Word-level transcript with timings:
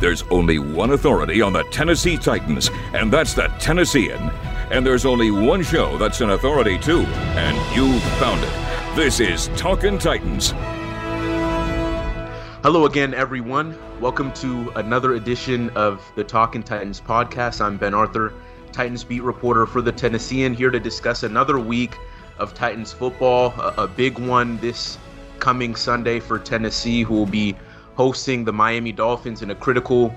There's 0.00 0.22
only 0.30 0.58
one 0.58 0.92
authority 0.92 1.42
on 1.42 1.52
the 1.52 1.62
Tennessee 1.64 2.16
Titans, 2.16 2.70
and 2.94 3.12
that's 3.12 3.34
the 3.34 3.48
Tennessean. 3.58 4.30
And 4.70 4.86
there's 4.86 5.04
only 5.04 5.30
one 5.30 5.62
show 5.62 5.98
that's 5.98 6.22
an 6.22 6.30
authority 6.30 6.78
too, 6.78 7.00
and 7.02 7.76
you've 7.76 8.02
found 8.14 8.40
it. 8.42 8.96
This 8.96 9.20
is 9.20 9.48
Talkin' 9.58 9.98
Titans. 9.98 10.54
Hello 12.62 12.86
again, 12.86 13.12
everyone. 13.12 13.76
Welcome 14.00 14.32
to 14.36 14.72
another 14.76 15.16
edition 15.16 15.68
of 15.76 16.00
the 16.16 16.24
Talkin' 16.24 16.62
Titans 16.62 16.98
podcast. 16.98 17.60
I'm 17.60 17.76
Ben 17.76 17.92
Arthur, 17.92 18.32
Titans 18.72 19.04
beat 19.04 19.22
reporter 19.22 19.66
for 19.66 19.82
the 19.82 19.92
Tennessean, 19.92 20.54
here 20.54 20.70
to 20.70 20.80
discuss 20.80 21.24
another 21.24 21.58
week 21.58 21.94
of 22.38 22.54
Titans 22.54 22.90
football, 22.90 23.52
a, 23.60 23.82
a 23.82 23.86
big 23.86 24.18
one 24.18 24.56
this 24.60 24.96
coming 25.40 25.76
Sunday 25.76 26.20
for 26.20 26.38
Tennessee, 26.38 27.02
who 27.02 27.12
will 27.12 27.26
be 27.26 27.54
hosting 28.00 28.46
the 28.46 28.52
Miami 28.52 28.92
Dolphins 28.92 29.42
in 29.42 29.50
a 29.50 29.54
critical 29.54 30.10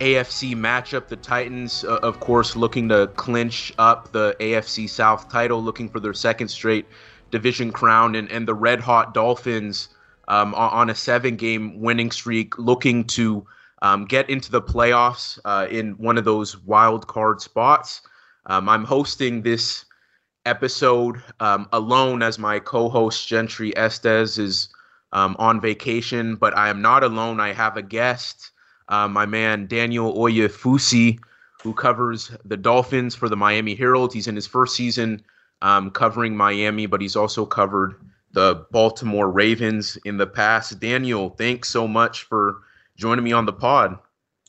AFC 0.00 0.56
matchup. 0.56 1.08
The 1.08 1.16
Titans, 1.16 1.84
uh, 1.84 1.98
of 1.98 2.20
course, 2.20 2.56
looking 2.56 2.88
to 2.88 3.08
clinch 3.16 3.70
up 3.78 4.10
the 4.12 4.34
AFC 4.40 4.88
South 4.88 5.28
title, 5.28 5.62
looking 5.62 5.90
for 5.90 6.00
their 6.00 6.14
second 6.14 6.48
straight 6.48 6.86
division 7.30 7.70
crown, 7.70 8.14
and, 8.14 8.32
and 8.32 8.48
the 8.48 8.54
red 8.54 8.80
hot 8.80 9.12
Dolphins 9.12 9.90
um, 10.28 10.54
on 10.54 10.88
a 10.88 10.94
seven 10.94 11.36
game 11.36 11.78
winning 11.82 12.10
streak, 12.10 12.58
looking 12.58 13.04
to 13.08 13.46
um, 13.82 14.06
get 14.06 14.30
into 14.30 14.50
the 14.50 14.62
playoffs 14.62 15.38
uh, 15.44 15.66
in 15.70 15.98
one 15.98 16.16
of 16.16 16.24
those 16.24 16.56
wild 16.64 17.08
card 17.08 17.42
spots. 17.42 18.00
Um, 18.46 18.70
I'm 18.70 18.84
hosting 18.84 19.42
this 19.42 19.84
episode 20.46 21.22
um, 21.40 21.68
alone 21.74 22.22
as 22.22 22.38
my 22.38 22.58
co 22.58 22.88
host, 22.88 23.28
Gentry 23.28 23.76
Estes, 23.76 24.38
is 24.38 24.70
um, 25.12 25.36
on 25.38 25.60
vacation, 25.60 26.36
but 26.36 26.56
I 26.56 26.68
am 26.68 26.82
not 26.82 27.02
alone. 27.02 27.40
I 27.40 27.52
have 27.52 27.76
a 27.76 27.82
guest, 27.82 28.50
uh, 28.88 29.08
my 29.08 29.26
man 29.26 29.66
Daniel 29.66 30.14
Oyefusi, 30.14 31.18
who 31.62 31.72
covers 31.74 32.30
the 32.44 32.56
Dolphins 32.56 33.14
for 33.14 33.28
the 33.28 33.36
Miami 33.36 33.74
Herald. 33.74 34.12
He's 34.12 34.28
in 34.28 34.34
his 34.34 34.46
first 34.46 34.76
season 34.76 35.22
um, 35.62 35.90
covering 35.90 36.36
Miami, 36.36 36.86
but 36.86 37.00
he's 37.00 37.16
also 37.16 37.44
covered 37.44 37.94
the 38.32 38.66
Baltimore 38.70 39.30
Ravens 39.30 39.96
in 40.04 40.18
the 40.18 40.26
past. 40.26 40.78
Daniel, 40.78 41.30
thanks 41.30 41.68
so 41.68 41.88
much 41.88 42.24
for 42.24 42.58
joining 42.96 43.24
me 43.24 43.32
on 43.32 43.46
the 43.46 43.52
pod. 43.52 43.98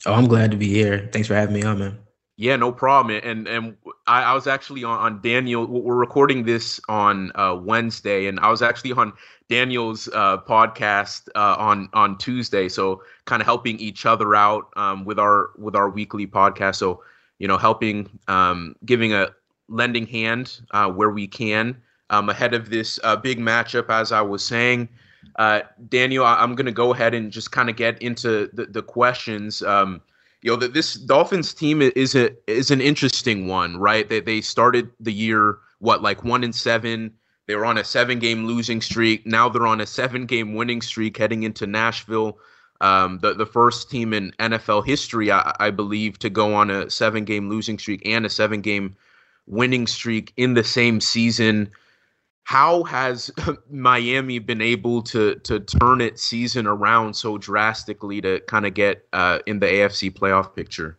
Oh, 0.06 0.14
I'm 0.14 0.28
glad 0.28 0.52
to 0.52 0.58
be 0.58 0.68
here. 0.68 1.10
Thanks 1.12 1.28
for 1.28 1.36
having 1.36 1.56
me 1.56 1.64
on, 1.64 1.80
man. 1.80 1.98
Yeah, 2.38 2.56
no 2.56 2.72
problem. 2.72 3.20
And 3.24 3.48
and 3.48 3.76
I, 4.10 4.24
I 4.24 4.34
was 4.34 4.48
actually 4.48 4.84
on, 4.84 4.98
on, 4.98 5.22
Daniel. 5.22 5.68
We're 5.68 5.96
recording 5.96 6.44
this 6.44 6.80
on 6.90 7.32
uh, 7.36 7.56
Wednesday, 7.62 8.26
and 8.26 8.40
I 8.40 8.50
was 8.50 8.64
actually 8.64 8.92
on 8.94 9.14
Daniel's 9.50 10.10
uh, 10.10 10.40
podcast 10.40 11.30
uh, 11.36 11.56
on 11.60 11.90
on 11.94 12.18
Tuesday. 12.18 12.70
So 12.70 13.04
kind 13.26 13.40
of 13.40 13.46
helping 13.46 13.78
each 13.78 14.08
other 14.08 14.36
out 14.36 14.74
um, 14.76 15.06
with 15.06 15.20
our 15.20 15.52
with 15.58 15.76
our 15.76 15.90
weekly 15.90 16.26
podcast. 16.26 16.78
So 16.78 17.04
you 17.38 17.48
know, 17.48 17.58
helping, 17.58 18.10
um, 18.28 18.76
giving 18.86 19.14
a 19.14 19.30
lending 19.70 20.06
hand 20.06 20.60
uh, 20.72 20.90
where 20.90 21.10
we 21.10 21.28
can 21.28 21.78
um, 22.10 22.30
ahead 22.30 22.54
of 22.54 22.70
this 22.70 23.00
uh, 23.04 23.16
big 23.16 23.40
matchup. 23.40 23.90
As 23.90 24.12
I 24.12 24.22
was 24.22 24.46
saying, 24.46 24.90
uh, 25.38 25.62
Daniel, 25.88 26.26
I, 26.26 26.44
am 26.44 26.56
going 26.56 26.66
to 26.66 26.72
go 26.72 26.94
ahead 26.94 27.14
and 27.14 27.32
just 27.32 27.52
kind 27.52 27.70
of 27.70 27.76
get 27.76 28.02
into 28.02 28.50
the, 28.54 28.66
the 28.66 28.82
questions. 28.82 29.64
Um, 29.64 30.02
you 30.42 30.52
know 30.52 30.58
that 30.58 30.74
this 30.74 30.94
Dolphins 30.94 31.54
team 31.54 31.82
is 31.82 32.16
a 32.16 32.32
is 32.48 32.72
an 32.72 32.82
interesting 32.82 33.48
one, 33.48 33.78
right? 33.78 34.08
They 34.08 34.22
they 34.22 34.42
started 34.42 34.90
the 35.00 35.14
year 35.14 35.58
what 35.80 36.02
like 36.02 36.24
one 36.24 36.44
and 36.44 36.56
seven. 36.56 37.14
They 37.48 37.56
were 37.56 37.66
on 37.66 37.78
a 37.78 37.84
seven 37.84 38.20
game 38.20 38.46
losing 38.46 38.80
streak. 38.80 39.26
Now 39.26 39.50
they're 39.50 39.68
on 39.68 39.82
a 39.82 39.88
seven 39.88 40.26
game 40.26 40.54
winning 40.54 40.82
streak 40.82 41.18
heading 41.18 41.44
into 41.44 41.68
Nashville. 41.68 42.38
Um, 42.82 43.20
the 43.20 43.34
the 43.34 43.46
first 43.46 43.90
team 43.90 44.14
in 44.14 44.32
NFL 44.40 44.86
history, 44.86 45.32
I, 45.32 45.54
I 45.60 45.72
believe, 45.72 46.20
to 46.20 46.30
go 46.30 46.54
on 46.54 46.70
a 46.70 46.90
seven 46.90 47.26
game 47.26 47.50
losing 47.50 47.78
streak 47.78 48.02
and 48.06 48.26
a 48.26 48.30
seven 48.30 48.62
game 48.62 48.96
winning 49.48 49.88
streak 49.88 50.32
in 50.38 50.54
the 50.54 50.64
same 50.64 51.02
season 51.02 51.70
how 52.44 52.84
has 52.84 53.32
Miami 53.70 54.40
been 54.40 54.62
able 54.62 55.02
to 55.04 55.36
to 55.36 55.60
turn 55.60 56.02
its 56.02 56.24
season 56.24 56.66
around 56.66 57.16
so 57.16 57.38
drastically 57.38 58.22
to 58.22 58.40
kind 58.42 58.66
of 58.66 58.74
get 58.74 59.08
uh, 59.14 59.40
in 59.46 59.60
the 59.60 59.68
AFC 59.68 60.12
playoff 60.12 60.56
picture? 60.56 60.98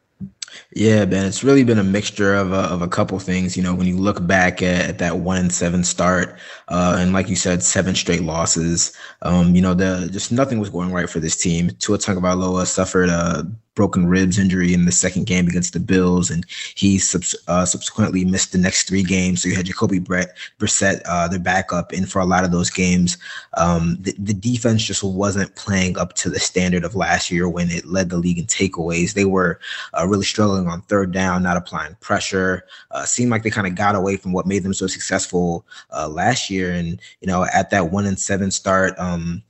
Yeah, 0.72 1.04
Ben, 1.04 1.26
it's 1.26 1.42
really 1.42 1.64
been 1.64 1.78
a 1.78 1.84
mixture 1.84 2.34
of 2.34 2.52
a, 2.52 2.60
of 2.60 2.82
a 2.82 2.88
couple 2.88 3.18
things. 3.18 3.56
You 3.56 3.62
know, 3.62 3.74
when 3.74 3.86
you 3.86 3.96
look 3.96 4.26
back 4.26 4.62
at, 4.62 4.88
at 4.88 4.98
that 4.98 5.18
one 5.18 5.38
and 5.38 5.52
seven 5.52 5.84
start, 5.84 6.38
uh, 6.68 6.96
and 6.98 7.12
like 7.12 7.28
you 7.28 7.36
said, 7.36 7.62
seven 7.62 7.94
straight 7.94 8.22
losses. 8.22 8.92
Um, 9.22 9.54
you 9.54 9.62
know, 9.62 9.74
the 9.74 10.08
just 10.10 10.32
nothing 10.32 10.58
was 10.58 10.70
going 10.70 10.92
right 10.92 11.08
for 11.08 11.20
this 11.20 11.36
team. 11.36 11.70
Tua 11.78 11.98
Tagovailoa 11.98 12.66
suffered 12.66 13.08
a 13.08 13.50
broken 13.74 14.06
ribs 14.06 14.38
injury 14.38 14.74
in 14.74 14.84
the 14.84 14.92
second 14.92 15.26
game 15.26 15.46
against 15.46 15.72
the 15.72 15.80
Bills, 15.80 16.30
and 16.30 16.44
he 16.74 17.00
uh, 17.48 17.64
subsequently 17.64 18.24
missed 18.24 18.52
the 18.52 18.58
next 18.58 18.88
three 18.88 19.02
games. 19.02 19.40
So 19.40 19.48
you 19.48 19.56
had 19.56 19.64
Jacoby 19.64 19.98
Brett, 19.98 20.36
Brissett, 20.58 21.00
uh, 21.06 21.28
their 21.28 21.38
backup, 21.38 21.92
in 21.92 22.04
for 22.04 22.20
a 22.20 22.26
lot 22.26 22.44
of 22.44 22.50
those 22.52 22.68
games. 22.68 23.16
Um, 23.54 23.96
the, 24.00 24.14
the, 24.18 24.34
defense 24.34 24.82
just 24.82 25.02
wasn't 25.02 25.54
playing 25.54 25.96
up 25.98 26.14
to 26.14 26.28
the 26.28 26.40
standard 26.40 26.84
of 26.84 26.94
last 26.94 27.30
year 27.30 27.48
when 27.48 27.70
it 27.70 27.86
led 27.86 28.10
the 28.10 28.16
league 28.16 28.38
in 28.38 28.46
takeaways. 28.46 29.14
They 29.14 29.24
were 29.24 29.60
uh, 29.98 30.06
really 30.06 30.24
struggling 30.24 30.39
on 30.40 30.82
third 30.82 31.12
down, 31.12 31.42
not 31.42 31.56
applying 31.56 31.94
pressure. 31.96 32.64
Uh, 32.90 33.04
seemed 33.04 33.30
like 33.30 33.42
they 33.42 33.50
kind 33.50 33.66
of 33.66 33.74
got 33.74 33.94
away 33.94 34.16
from 34.16 34.32
what 34.32 34.46
made 34.46 34.62
them 34.62 34.74
so 34.74 34.86
successful 34.86 35.66
uh, 35.96 36.08
last 36.08 36.50
year. 36.50 36.72
And 36.72 37.00
you 37.20 37.26
know, 37.26 37.46
at 37.52 37.70
that 37.70 37.90
one 37.90 38.06
and 38.06 38.18
seven 38.18 38.50
start, 38.50 38.98
um, 38.98 39.42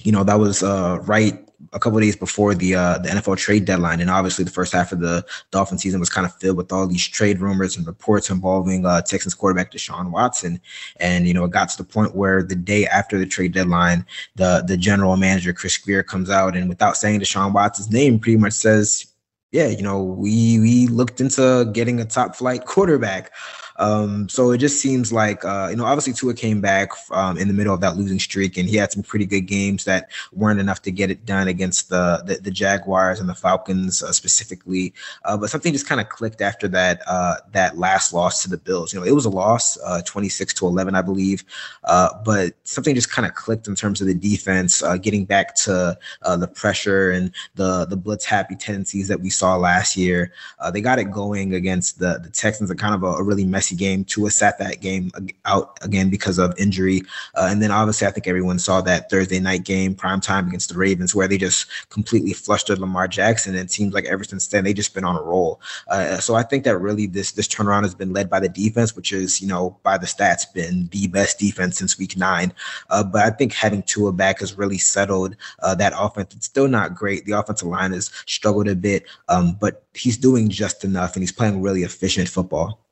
you 0.00 0.12
know, 0.12 0.24
that 0.24 0.38
was 0.38 0.62
uh, 0.62 0.98
right 1.02 1.44
a 1.72 1.78
couple 1.78 1.98
days 1.98 2.16
before 2.16 2.54
the 2.54 2.74
uh, 2.74 2.98
the 2.98 3.08
NFL 3.08 3.36
trade 3.36 3.64
deadline, 3.64 4.00
and 4.00 4.10
obviously 4.10 4.44
the 4.44 4.50
first 4.50 4.72
half 4.72 4.92
of 4.92 5.00
the 5.00 5.24
Dolphin 5.50 5.78
season 5.78 6.00
was 6.00 6.08
kind 6.08 6.24
of 6.24 6.34
filled 6.36 6.56
with 6.56 6.72
all 6.72 6.86
these 6.86 7.06
trade 7.06 7.40
rumors 7.40 7.76
and 7.76 7.86
reports 7.86 8.30
involving 8.30 8.86
uh, 8.86 9.02
Texans 9.02 9.34
quarterback 9.34 9.72
Deshaun 9.72 10.10
Watson. 10.10 10.60
And 11.00 11.26
you 11.26 11.34
know, 11.34 11.44
it 11.44 11.50
got 11.50 11.68
to 11.70 11.76
the 11.76 11.84
point 11.84 12.14
where 12.14 12.42
the 12.42 12.54
day 12.54 12.86
after 12.86 13.18
the 13.18 13.26
trade 13.26 13.52
deadline, 13.52 14.06
the 14.36 14.64
the 14.66 14.76
general 14.76 15.16
manager 15.16 15.52
Chris 15.52 15.76
Grier 15.76 16.02
comes 16.02 16.30
out 16.30 16.56
and 16.56 16.68
without 16.68 16.96
saying 16.96 17.20
Deshaun 17.20 17.52
Watson's 17.52 17.90
name, 17.90 18.18
pretty 18.18 18.38
much 18.38 18.52
says, 18.52 19.06
"Yeah, 19.52 19.68
you 19.68 19.82
know, 19.82 20.02
we 20.02 20.58
we 20.60 20.86
looked 20.88 21.20
into 21.20 21.70
getting 21.72 22.00
a 22.00 22.04
top 22.04 22.36
flight 22.36 22.64
quarterback." 22.66 23.32
Um, 23.78 24.28
so 24.28 24.50
it 24.50 24.58
just 24.58 24.80
seems 24.80 25.12
like 25.12 25.44
uh, 25.44 25.68
you 25.70 25.76
know, 25.76 25.84
obviously 25.84 26.12
Tua 26.12 26.34
came 26.34 26.60
back 26.60 26.90
um, 27.10 27.38
in 27.38 27.48
the 27.48 27.54
middle 27.54 27.72
of 27.72 27.80
that 27.80 27.96
losing 27.96 28.18
streak, 28.18 28.56
and 28.56 28.68
he 28.68 28.76
had 28.76 28.92
some 28.92 29.02
pretty 29.02 29.26
good 29.26 29.42
games 29.42 29.84
that 29.84 30.10
weren't 30.32 30.60
enough 30.60 30.82
to 30.82 30.90
get 30.90 31.10
it 31.10 31.24
done 31.24 31.48
against 31.48 31.88
the 31.88 32.22
the, 32.26 32.36
the 32.36 32.50
Jaguars 32.50 33.20
and 33.20 33.28
the 33.28 33.34
Falcons 33.34 34.02
uh, 34.02 34.12
specifically. 34.12 34.92
Uh, 35.24 35.36
but 35.36 35.50
something 35.50 35.72
just 35.72 35.88
kind 35.88 36.00
of 36.00 36.08
clicked 36.08 36.40
after 36.40 36.68
that 36.68 37.02
uh, 37.06 37.36
that 37.52 37.78
last 37.78 38.12
loss 38.12 38.42
to 38.42 38.50
the 38.50 38.58
Bills. 38.58 38.92
You 38.92 39.00
know, 39.00 39.06
it 39.06 39.12
was 39.12 39.24
a 39.24 39.30
loss, 39.30 39.78
uh, 39.84 40.02
26 40.02 40.54
to 40.54 40.66
11, 40.66 40.94
I 40.94 41.02
believe, 41.02 41.44
uh, 41.84 42.10
but 42.24 42.54
something 42.64 42.94
just 42.94 43.10
kind 43.10 43.26
of 43.26 43.34
clicked 43.34 43.68
in 43.68 43.74
terms 43.74 44.00
of 44.00 44.06
the 44.06 44.14
defense, 44.14 44.82
getting 45.02 45.24
back 45.24 45.54
to 45.54 45.96
the 46.22 46.48
pressure 46.48 47.10
and 47.10 47.32
the 47.54 47.84
the 47.86 47.96
blitz 47.96 48.24
happy 48.24 48.56
tendencies 48.56 49.08
that 49.08 49.20
we 49.20 49.30
saw 49.30 49.56
last 49.56 49.96
year. 49.96 50.32
they 50.72 50.80
got 50.80 50.98
it 50.98 51.10
going 51.10 51.54
against 51.54 51.98
the 51.98 52.18
the 52.22 52.30
Texans, 52.30 52.70
a 52.70 52.74
kind 52.74 52.94
of 52.94 53.02
a, 53.02 53.18
a 53.18 53.22
really 53.22 53.44
messy 53.44 53.67
game. 53.76 54.04
Tua 54.04 54.30
sat 54.30 54.58
that 54.58 54.80
game 54.80 55.10
out 55.44 55.78
again 55.82 56.10
because 56.10 56.38
of 56.38 56.58
injury. 56.58 57.02
Uh, 57.34 57.48
and 57.50 57.62
then 57.62 57.70
obviously, 57.70 58.06
I 58.06 58.10
think 58.10 58.26
everyone 58.26 58.58
saw 58.58 58.80
that 58.82 59.10
Thursday 59.10 59.40
night 59.40 59.64
game, 59.64 59.94
prime 59.94 60.20
time 60.20 60.48
against 60.48 60.70
the 60.70 60.78
Ravens, 60.78 61.14
where 61.14 61.28
they 61.28 61.38
just 61.38 61.66
completely 61.90 62.32
flustered 62.32 62.78
Lamar 62.78 63.08
Jackson. 63.08 63.54
And 63.54 63.64
it 63.64 63.70
seems 63.70 63.94
like 63.94 64.04
ever 64.06 64.24
since 64.24 64.46
then, 64.48 64.64
they 64.64 64.72
just 64.72 64.94
been 64.94 65.04
on 65.04 65.16
a 65.16 65.22
roll. 65.22 65.60
Uh, 65.88 66.18
so 66.18 66.34
I 66.34 66.42
think 66.42 66.64
that 66.64 66.78
really 66.78 67.06
this 67.06 67.32
this 67.32 67.48
turnaround 67.48 67.82
has 67.82 67.94
been 67.94 68.12
led 68.12 68.30
by 68.30 68.40
the 68.40 68.48
defense, 68.48 68.94
which 68.96 69.12
is, 69.12 69.40
you 69.40 69.48
know, 69.48 69.78
by 69.82 69.98
the 69.98 70.06
stats, 70.06 70.52
been 70.52 70.88
the 70.92 71.06
best 71.08 71.38
defense 71.38 71.78
since 71.78 71.98
week 71.98 72.16
nine. 72.16 72.52
Uh, 72.90 73.04
but 73.04 73.22
I 73.22 73.30
think 73.30 73.52
having 73.52 73.82
Tua 73.82 74.12
back 74.12 74.40
has 74.40 74.56
really 74.56 74.78
settled 74.78 75.36
uh, 75.60 75.74
that 75.76 75.92
offense. 75.96 76.34
It's 76.34 76.46
still 76.46 76.68
not 76.68 76.94
great. 76.94 77.24
The 77.24 77.32
offensive 77.32 77.68
line 77.68 77.92
has 77.92 78.10
struggled 78.26 78.68
a 78.68 78.76
bit, 78.76 79.04
um, 79.28 79.56
but 79.60 79.84
he's 79.94 80.16
doing 80.16 80.48
just 80.48 80.84
enough 80.84 81.14
and 81.14 81.22
he's 81.22 81.32
playing 81.32 81.62
really 81.62 81.82
efficient 81.82 82.28
football. 82.28 82.84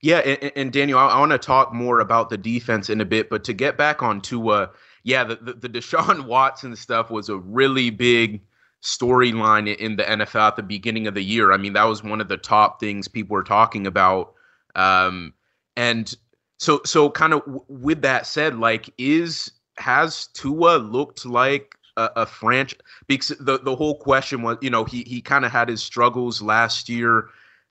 Yeah, 0.00 0.18
and, 0.18 0.52
and 0.54 0.72
Daniel, 0.72 0.98
I, 0.98 1.08
I 1.08 1.20
want 1.20 1.32
to 1.32 1.38
talk 1.38 1.72
more 1.72 2.00
about 2.00 2.30
the 2.30 2.38
defense 2.38 2.88
in 2.88 3.00
a 3.00 3.04
bit, 3.04 3.28
but 3.28 3.44
to 3.44 3.52
get 3.52 3.76
back 3.76 4.02
on 4.02 4.20
Tua, 4.20 4.70
yeah, 5.02 5.24
the, 5.24 5.36
the, 5.36 5.52
the 5.54 5.68
Deshaun 5.68 6.24
Watson 6.26 6.76
stuff 6.76 7.10
was 7.10 7.28
a 7.28 7.36
really 7.38 7.90
big 7.90 8.40
storyline 8.82 9.74
in 9.76 9.96
the 9.96 10.04
NFL 10.04 10.48
at 10.48 10.56
the 10.56 10.62
beginning 10.62 11.06
of 11.06 11.14
the 11.14 11.22
year. 11.22 11.52
I 11.52 11.56
mean, 11.56 11.72
that 11.72 11.84
was 11.84 12.02
one 12.02 12.20
of 12.20 12.28
the 12.28 12.36
top 12.36 12.78
things 12.78 13.08
people 13.08 13.34
were 13.34 13.42
talking 13.42 13.86
about. 13.86 14.34
Um, 14.76 15.34
and 15.76 16.14
so, 16.58 16.80
so 16.84 17.10
kind 17.10 17.32
of 17.32 17.40
w- 17.40 17.64
with 17.68 18.02
that 18.02 18.26
said, 18.26 18.56
like, 18.56 18.92
is 18.98 19.50
has 19.78 20.28
Tua 20.28 20.76
looked 20.76 21.26
like 21.26 21.76
a, 21.96 22.10
a 22.16 22.26
franchise? 22.26 22.78
Because 23.08 23.28
the 23.40 23.58
the 23.58 23.74
whole 23.74 23.98
question 23.98 24.42
was, 24.42 24.58
you 24.60 24.70
know, 24.70 24.84
he 24.84 25.02
he 25.04 25.20
kind 25.20 25.44
of 25.44 25.50
had 25.50 25.68
his 25.68 25.82
struggles 25.82 26.40
last 26.40 26.88
year 26.88 27.28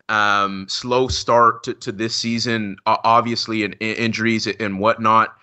um, 0.09 0.67
slow 0.69 1.07
start 1.07 1.63
to, 1.63 1.73
to 1.75 1.91
this 1.91 2.15
season, 2.15 2.77
obviously, 2.85 3.63
and 3.63 3.75
in 3.79 3.95
injuries 3.95 4.47
and 4.47 4.79
whatnot. 4.79 5.35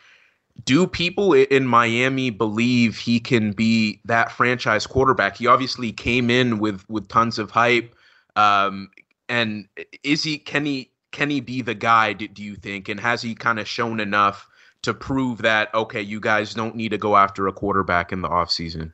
do 0.64 0.87
people 0.87 1.32
in 1.34 1.66
Miami 1.66 2.31
believe 2.31 2.96
he 2.96 3.19
can 3.20 3.52
be 3.52 4.00
that 4.05 4.31
franchise 4.32 4.87
quarterback? 4.87 5.37
He 5.37 5.46
obviously 5.46 5.93
came 5.93 6.31
in 6.31 6.58
with 6.58 6.88
with 6.88 7.08
tons 7.08 7.38
of 7.38 7.50
hype. 7.50 7.94
Um, 8.37 8.90
and 9.28 9.69
is 10.02 10.22
he 10.22 10.38
can 10.38 10.64
he 10.64 10.90
can 11.12 11.31
he 11.31 11.40
be 11.40 11.62
the 11.62 11.75
guy 11.75 12.12
do, 12.12 12.28
do 12.28 12.43
you 12.43 12.56
think 12.56 12.88
and 12.88 13.00
has 13.00 13.22
he 13.22 13.34
kind 13.34 13.58
of 13.58 13.69
shown 13.69 14.00
enough 14.00 14.49
to 14.82 14.93
prove 14.93 15.38
that 15.43 15.72
okay 15.75 16.02
you 16.02 16.20
guys 16.20 16.55
don't 16.55 16.76
need 16.76 16.90
to 16.90 16.99
go 16.99 17.17
after 17.17 17.46
a 17.46 17.52
quarterback 17.52 18.12
in 18.12 18.20
the 18.20 18.28
offseason 18.28 18.93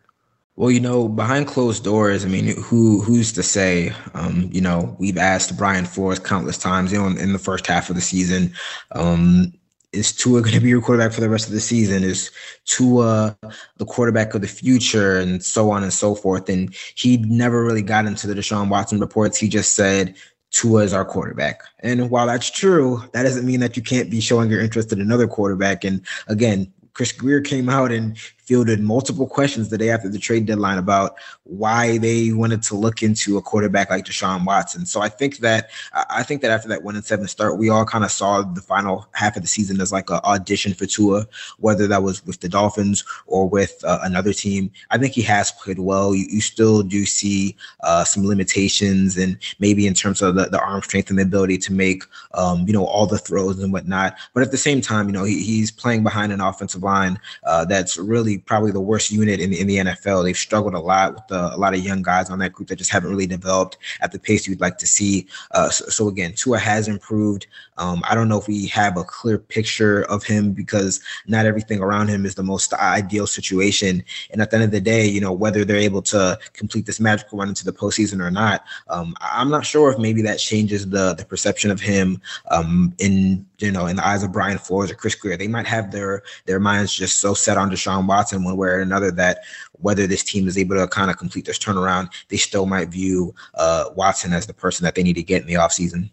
well, 0.60 0.70
you 0.70 0.78
know, 0.78 1.08
behind 1.08 1.46
closed 1.46 1.84
doors, 1.84 2.22
I 2.22 2.28
mean, 2.28 2.54
who 2.60 3.00
who's 3.00 3.32
to 3.32 3.42
say? 3.42 3.94
Um, 4.12 4.50
you 4.52 4.60
know, 4.60 4.94
we've 4.98 5.16
asked 5.16 5.56
Brian 5.56 5.86
Flores 5.86 6.18
countless 6.18 6.58
times, 6.58 6.92
you 6.92 6.98
know, 6.98 7.06
in, 7.06 7.32
the 7.32 7.38
first 7.38 7.66
half 7.66 7.88
of 7.88 7.94
the 7.96 8.02
season, 8.02 8.52
um, 8.92 9.54
is 9.94 10.12
Tua 10.12 10.42
going 10.42 10.52
to 10.52 10.60
be 10.60 10.68
your 10.68 10.82
quarterback 10.82 11.12
for 11.12 11.22
the 11.22 11.30
rest 11.30 11.46
of 11.46 11.54
the 11.54 11.60
season? 11.60 12.04
Is 12.04 12.30
Tua 12.66 13.38
the 13.78 13.86
quarterback 13.86 14.34
of 14.34 14.42
the 14.42 14.48
future, 14.48 15.18
and 15.18 15.42
so 15.42 15.70
on 15.70 15.82
and 15.82 15.94
so 15.94 16.14
forth? 16.14 16.50
And 16.50 16.74
he 16.94 17.16
never 17.16 17.64
really 17.64 17.80
got 17.80 18.04
into 18.04 18.26
the 18.26 18.34
Deshaun 18.34 18.68
Watson 18.68 19.00
reports. 19.00 19.38
He 19.38 19.48
just 19.48 19.72
said 19.72 20.14
Tua 20.50 20.82
is 20.82 20.92
our 20.92 21.06
quarterback. 21.06 21.62
And 21.78 22.10
while 22.10 22.26
that's 22.26 22.50
true, 22.50 23.02
that 23.14 23.22
doesn't 23.22 23.46
mean 23.46 23.60
that 23.60 23.78
you 23.78 23.82
can't 23.82 24.10
be 24.10 24.20
showing 24.20 24.50
your 24.50 24.60
interest 24.60 24.92
in 24.92 25.00
another 25.00 25.26
quarterback. 25.26 25.84
And 25.84 26.04
again, 26.28 26.70
Chris 26.92 27.12
Grier 27.12 27.40
came 27.40 27.70
out 27.70 27.92
and 27.92 28.18
fielded 28.50 28.80
multiple 28.80 29.28
questions 29.28 29.68
the 29.68 29.78
day 29.78 29.90
after 29.90 30.08
the 30.08 30.18
trade 30.18 30.44
deadline 30.44 30.76
about 30.76 31.14
why 31.44 31.98
they 31.98 32.32
wanted 32.32 32.60
to 32.60 32.74
look 32.74 33.00
into 33.00 33.36
a 33.36 33.40
quarterback 33.40 33.90
like 33.90 34.04
Deshaun 34.04 34.44
Watson. 34.44 34.86
So 34.86 35.00
I 35.00 35.08
think 35.08 35.38
that 35.38 35.70
I 36.10 36.24
think 36.24 36.42
that 36.42 36.50
after 36.50 36.66
that 36.66 36.82
one 36.82 36.96
and 36.96 37.04
seven 37.04 37.28
start, 37.28 37.58
we 37.58 37.68
all 37.68 37.84
kind 37.84 38.02
of 38.02 38.10
saw 38.10 38.42
the 38.42 38.60
final 38.60 39.06
half 39.12 39.36
of 39.36 39.42
the 39.42 39.48
season 39.48 39.80
as 39.80 39.92
like 39.92 40.10
an 40.10 40.18
audition 40.24 40.74
for 40.74 40.84
Tua, 40.84 41.28
whether 41.58 41.86
that 41.86 42.02
was 42.02 42.26
with 42.26 42.40
the 42.40 42.48
Dolphins 42.48 43.04
or 43.28 43.48
with 43.48 43.80
uh, 43.84 44.00
another 44.02 44.32
team. 44.32 44.72
I 44.90 44.98
think 44.98 45.14
he 45.14 45.22
has 45.22 45.52
played 45.52 45.78
well. 45.78 46.12
You, 46.12 46.26
you 46.28 46.40
still 46.40 46.82
do 46.82 47.06
see 47.06 47.56
uh, 47.84 48.02
some 48.02 48.26
limitations, 48.26 49.16
and 49.16 49.38
maybe 49.60 49.86
in 49.86 49.94
terms 49.94 50.22
of 50.22 50.34
the, 50.34 50.46
the 50.46 50.60
arm 50.60 50.82
strength 50.82 51.08
and 51.08 51.20
the 51.20 51.22
ability 51.22 51.58
to 51.58 51.72
make 51.72 52.02
um, 52.34 52.66
you 52.66 52.72
know 52.72 52.84
all 52.84 53.06
the 53.06 53.16
throws 53.16 53.62
and 53.62 53.72
whatnot. 53.72 54.16
But 54.34 54.42
at 54.42 54.50
the 54.50 54.58
same 54.58 54.80
time, 54.80 55.06
you 55.06 55.12
know 55.12 55.22
he, 55.22 55.40
he's 55.40 55.70
playing 55.70 56.02
behind 56.02 56.32
an 56.32 56.40
offensive 56.40 56.82
line 56.82 57.16
uh, 57.44 57.64
that's 57.64 57.96
really 57.96 58.39
probably 58.46 58.72
the 58.72 58.80
worst 58.80 59.10
unit 59.10 59.40
in, 59.40 59.52
in 59.52 59.66
the 59.66 59.76
NFL. 59.76 60.24
They've 60.24 60.36
struggled 60.36 60.74
a 60.74 60.80
lot 60.80 61.14
with 61.14 61.26
the, 61.28 61.54
a 61.54 61.58
lot 61.58 61.74
of 61.74 61.80
young 61.80 62.02
guys 62.02 62.30
on 62.30 62.38
that 62.40 62.52
group 62.52 62.68
that 62.68 62.76
just 62.76 62.90
haven't 62.90 63.10
really 63.10 63.26
developed 63.26 63.78
at 64.00 64.12
the 64.12 64.18
pace 64.18 64.46
you'd 64.46 64.60
like 64.60 64.78
to 64.78 64.86
see. 64.86 65.26
Uh, 65.52 65.68
so, 65.70 65.86
so, 65.86 66.08
again, 66.08 66.32
Tua 66.34 66.58
has 66.58 66.88
improved. 66.88 67.46
Um, 67.78 68.02
I 68.08 68.14
don't 68.14 68.28
know 68.28 68.38
if 68.38 68.48
we 68.48 68.66
have 68.68 68.96
a 68.96 69.04
clear 69.04 69.38
picture 69.38 70.02
of 70.10 70.24
him 70.24 70.52
because 70.52 71.00
not 71.26 71.46
everything 71.46 71.80
around 71.80 72.08
him 72.08 72.26
is 72.26 72.34
the 72.34 72.42
most 72.42 72.72
ideal 72.74 73.26
situation. 73.26 74.02
And 74.30 74.42
at 74.42 74.50
the 74.50 74.56
end 74.56 74.64
of 74.64 74.70
the 74.70 74.80
day, 74.80 75.06
you 75.06 75.20
know, 75.20 75.32
whether 75.32 75.64
they're 75.64 75.76
able 75.76 76.02
to 76.02 76.38
complete 76.52 76.86
this 76.86 77.00
magical 77.00 77.38
run 77.38 77.48
into 77.48 77.64
the 77.64 77.72
postseason 77.72 78.20
or 78.20 78.30
not, 78.30 78.64
um, 78.88 79.14
I'm 79.20 79.50
not 79.50 79.64
sure 79.66 79.90
if 79.90 79.98
maybe 79.98 80.22
that 80.22 80.38
changes 80.38 80.88
the 80.88 81.14
the 81.14 81.24
perception 81.24 81.70
of 81.70 81.80
him 81.80 82.20
um, 82.50 82.94
in 82.98 83.46
you 83.60 83.70
know 83.70 83.86
in 83.86 83.96
the 83.96 84.06
eyes 84.06 84.22
of 84.22 84.32
Brian 84.32 84.58
Flores 84.58 84.90
or 84.90 84.94
Chris 84.94 85.14
Grier. 85.14 85.36
They 85.36 85.48
might 85.48 85.66
have 85.66 85.90
their 85.90 86.22
their 86.46 86.60
minds 86.60 86.92
just 86.92 87.18
so 87.18 87.34
set 87.34 87.56
on 87.56 87.70
Deshaun 87.70 88.06
Watson 88.06 88.44
one 88.44 88.56
way 88.56 88.68
or 88.68 88.80
another 88.80 89.10
that 89.12 89.40
whether 89.72 90.06
this 90.06 90.22
team 90.22 90.48
is 90.48 90.58
able 90.58 90.76
to 90.76 90.86
kind 90.88 91.10
of 91.10 91.18
complete 91.18 91.44
this 91.44 91.58
turnaround, 91.58 92.10
they 92.28 92.36
still 92.36 92.66
might 92.66 92.88
view 92.88 93.34
uh, 93.54 93.86
Watson 93.94 94.32
as 94.32 94.46
the 94.46 94.54
person 94.54 94.84
that 94.84 94.94
they 94.94 95.02
need 95.02 95.14
to 95.14 95.22
get 95.22 95.42
in 95.42 95.48
the 95.48 95.54
offseason. 95.54 96.10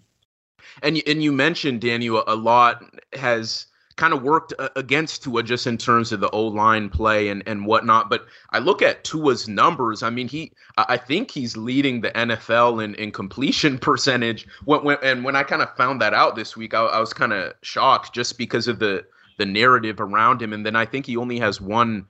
And 0.84 1.02
and 1.08 1.24
you 1.24 1.32
mentioned 1.32 1.82
Daniel 1.82 2.24
a 2.28 2.36
lot 2.36 2.84
has 3.14 3.68
kind 3.98 4.14
of 4.14 4.22
worked 4.22 4.54
uh, 4.58 4.70
against 4.76 5.24
Tua 5.24 5.44
just 5.44 5.68
in 5.68 5.78
terms 5.78 6.12
of 6.12 6.22
the 6.22 6.30
O 6.30 6.48
line 6.48 6.90
play 6.90 7.28
and 7.28 7.44
and 7.46 7.66
whatnot. 7.66 8.10
But 8.10 8.26
I 8.52 8.60
look 8.60 8.82
at 8.82 9.04
Tua's 9.04 9.48
numbers. 9.48 10.04
I 10.04 10.10
mean, 10.10 10.30
he 10.30 10.54
I 10.78 10.96
think 10.96 11.32
he's 11.32 11.58
leading 11.58 12.02
the 12.02 12.12
NFL 12.12 12.84
in 12.84 12.96
in 12.96 13.12
completion 13.12 13.78
percentage. 13.80 14.48
When, 14.64 14.84
when 14.84 14.98
and 15.04 15.26
when 15.26 15.36
I 15.36 15.44
kind 15.44 15.62
of 15.62 15.76
found 15.76 16.02
that 16.02 16.14
out 16.14 16.36
this 16.36 16.56
week, 16.56 16.74
I, 16.74 16.86
I 16.86 17.00
was 17.00 17.14
kind 17.14 17.34
of 17.34 17.54
shocked 17.62 18.14
just 18.14 18.38
because 18.38 18.68
of 18.68 18.80
the 18.80 19.06
the 19.38 19.46
narrative 19.46 20.00
around 20.00 20.42
him. 20.42 20.54
And 20.54 20.66
then 20.66 20.76
I 20.76 20.86
think 20.86 21.06
he 21.06 21.18
only 21.18 21.40
has 21.40 21.60
one 21.60 22.06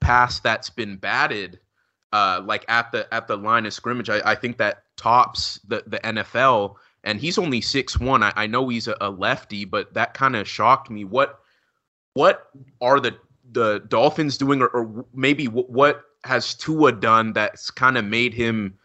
pass 0.00 0.40
that's 0.40 0.70
been 0.70 0.96
batted, 0.96 1.60
uh, 2.12 2.42
like 2.44 2.64
at 2.68 2.92
the 2.92 3.12
at 3.12 3.26
the 3.26 3.36
line 3.36 3.66
of 3.66 3.72
scrimmage. 3.72 4.10
I, 4.10 4.20
I 4.24 4.34
think 4.34 4.58
that 4.58 4.84
tops 4.96 5.58
the 5.66 5.82
the 5.86 5.98
NFL. 6.00 6.76
And 7.04 7.20
he's 7.20 7.38
only 7.38 7.60
six 7.60 7.98
one. 7.98 8.22
I, 8.22 8.32
I 8.36 8.46
know 8.46 8.68
he's 8.68 8.88
a, 8.88 8.96
a 9.00 9.10
lefty, 9.10 9.64
but 9.64 9.94
that 9.94 10.14
kind 10.14 10.36
of 10.36 10.46
shocked 10.46 10.90
me. 10.90 11.04
What 11.04 11.40
what 12.14 12.48
are 12.80 13.00
the 13.00 13.16
the 13.52 13.80
Dolphins 13.88 14.36
doing, 14.36 14.62
or, 14.62 14.68
or 14.68 15.06
maybe 15.14 15.46
what 15.46 16.04
has 16.24 16.54
Tua 16.54 16.92
done 16.92 17.32
that's 17.32 17.70
kind 17.70 17.96
of 17.96 18.04
made 18.04 18.34
him 18.34 18.78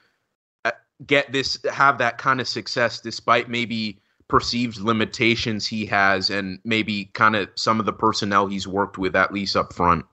uh, 0.63 0.71
get 1.06 1.31
this 1.31 1.57
have 1.71 1.97
that 1.97 2.17
kind 2.17 2.39
of 2.39 2.47
success 2.47 3.01
despite 3.01 3.50
maybe 3.50 4.00
perceived 4.27 4.79
limitations 4.79 5.68
he 5.68 5.85
has 5.85 6.29
and 6.29 6.59
maybe 6.63 7.06
kind 7.13 7.35
of 7.35 7.50
some 7.56 7.79
of 7.79 7.85
the 7.85 7.94
personnel 7.94 8.47
he's 8.47 8.68
worked 8.68 8.97
with 8.97 9.15
at 9.15 9.33
least 9.33 9.56
up 9.56 9.73
front? 9.73 10.06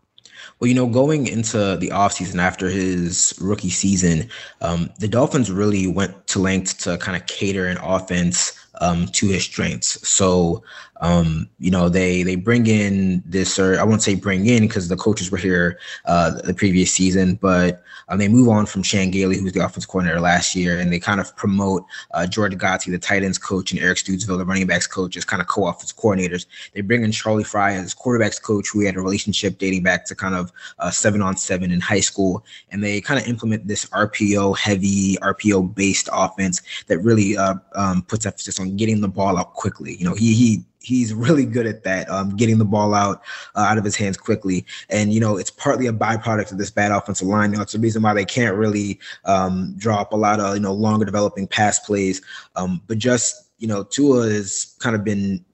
Well, 0.58 0.68
you 0.68 0.74
know, 0.74 0.86
going 0.86 1.26
into 1.26 1.76
the 1.76 1.88
offseason 1.88 2.38
after 2.40 2.68
his 2.68 3.34
rookie 3.40 3.70
season, 3.70 4.28
um, 4.60 4.90
the 4.98 5.08
Dolphins 5.08 5.50
really 5.50 5.86
went 5.86 6.26
to 6.28 6.38
lengths 6.38 6.74
to 6.84 6.98
kind 6.98 7.16
of 7.16 7.26
cater 7.26 7.66
an 7.66 7.78
offense 7.78 8.52
um, 8.80 9.06
to 9.08 9.26
his 9.26 9.44
strengths. 9.44 10.06
So, 10.08 10.62
um, 11.02 11.48
you 11.58 11.70
know, 11.70 11.88
they 11.88 12.22
they 12.22 12.36
bring 12.36 12.68
in 12.68 13.24
this, 13.26 13.58
or 13.58 13.78
I 13.78 13.82
won't 13.82 14.02
say 14.02 14.14
bring 14.14 14.46
in 14.46 14.62
because 14.62 14.88
the 14.88 14.96
coaches 14.96 15.32
were 15.32 15.36
here 15.36 15.78
uh, 16.04 16.30
the 16.42 16.54
previous 16.54 16.92
season, 16.92 17.34
but 17.34 17.82
um, 18.08 18.18
they 18.18 18.28
move 18.28 18.48
on 18.48 18.66
from 18.66 18.84
Chan 18.84 19.10
Gailey, 19.10 19.36
who 19.36 19.42
was 19.42 19.52
the 19.52 19.64
offensive 19.64 19.90
coordinator 19.90 20.20
last 20.20 20.54
year, 20.54 20.78
and 20.78 20.92
they 20.92 21.00
kind 21.00 21.20
of 21.20 21.34
promote 21.34 21.84
uh, 22.14 22.24
George 22.28 22.52
Godsey, 22.54 22.92
the 22.92 23.00
tight 23.00 23.24
ends 23.24 23.36
coach, 23.36 23.72
and 23.72 23.80
Eric 23.80 23.98
Studesville, 23.98 24.38
the 24.38 24.44
running 24.44 24.68
backs 24.68 24.86
coach, 24.86 25.16
as 25.16 25.24
kind 25.24 25.42
of 25.42 25.48
co-offensive 25.48 25.96
coordinators. 25.96 26.46
They 26.72 26.82
bring 26.82 27.02
in 27.02 27.10
Charlie 27.10 27.42
Frye 27.42 27.72
as 27.72 27.96
quarterbacks 27.96 28.40
coach, 28.40 28.68
who 28.72 28.84
had 28.86 28.94
a 28.94 29.00
relationship 29.00 29.58
dating 29.58 29.82
back 29.82 30.06
to 30.06 30.14
kind 30.14 30.36
of 30.36 30.52
uh, 30.78 30.92
seven 30.92 31.20
on 31.20 31.36
seven 31.36 31.72
in 31.72 31.80
high 31.80 32.00
school, 32.00 32.44
and 32.70 32.82
they 32.82 33.00
kind 33.00 33.20
of 33.20 33.26
implement 33.26 33.66
this 33.66 33.86
RPO 33.86 34.56
heavy, 34.56 35.16
RPO 35.16 35.74
based 35.74 36.08
offense 36.12 36.62
that 36.86 36.98
really 37.00 37.36
uh, 37.36 37.54
um, 37.74 38.02
puts 38.02 38.24
emphasis 38.24 38.60
on 38.60 38.76
getting 38.76 39.00
the 39.00 39.08
ball 39.08 39.36
out 39.36 39.54
quickly. 39.54 39.96
You 39.96 40.04
know, 40.04 40.14
he 40.14 40.32
he 40.34 40.64
he's 40.82 41.14
really 41.14 41.46
good 41.46 41.66
at 41.66 41.84
that, 41.84 42.08
um, 42.10 42.36
getting 42.36 42.58
the 42.58 42.64
ball 42.64 42.94
out 42.94 43.22
uh, 43.54 43.60
out 43.60 43.78
of 43.78 43.84
his 43.84 43.96
hands 43.96 44.16
quickly. 44.16 44.64
And 44.88 45.12
you 45.12 45.20
know, 45.20 45.36
it's 45.36 45.50
partly 45.50 45.86
a 45.86 45.92
byproduct 45.92 46.52
of 46.52 46.58
this 46.58 46.70
bad 46.70 46.92
offensive 46.92 47.28
line. 47.28 47.52
You 47.52 47.56
know, 47.56 47.62
it's 47.62 47.72
the 47.72 47.78
reason 47.78 48.02
why 48.02 48.14
they 48.14 48.24
can't 48.24 48.56
really 48.56 48.98
um, 49.24 49.74
draw 49.76 50.00
up 50.00 50.12
a 50.12 50.16
lot 50.16 50.40
of 50.40 50.54
you 50.54 50.60
know 50.60 50.72
longer 50.72 51.04
developing 51.04 51.46
pass 51.46 51.78
plays. 51.78 52.20
Um, 52.56 52.82
but 52.86 52.98
just 52.98 53.50
you 53.58 53.68
know, 53.68 53.84
Tua 53.84 54.28
has 54.28 54.74
kind 54.80 54.96
of 54.96 55.04
been 55.04 55.44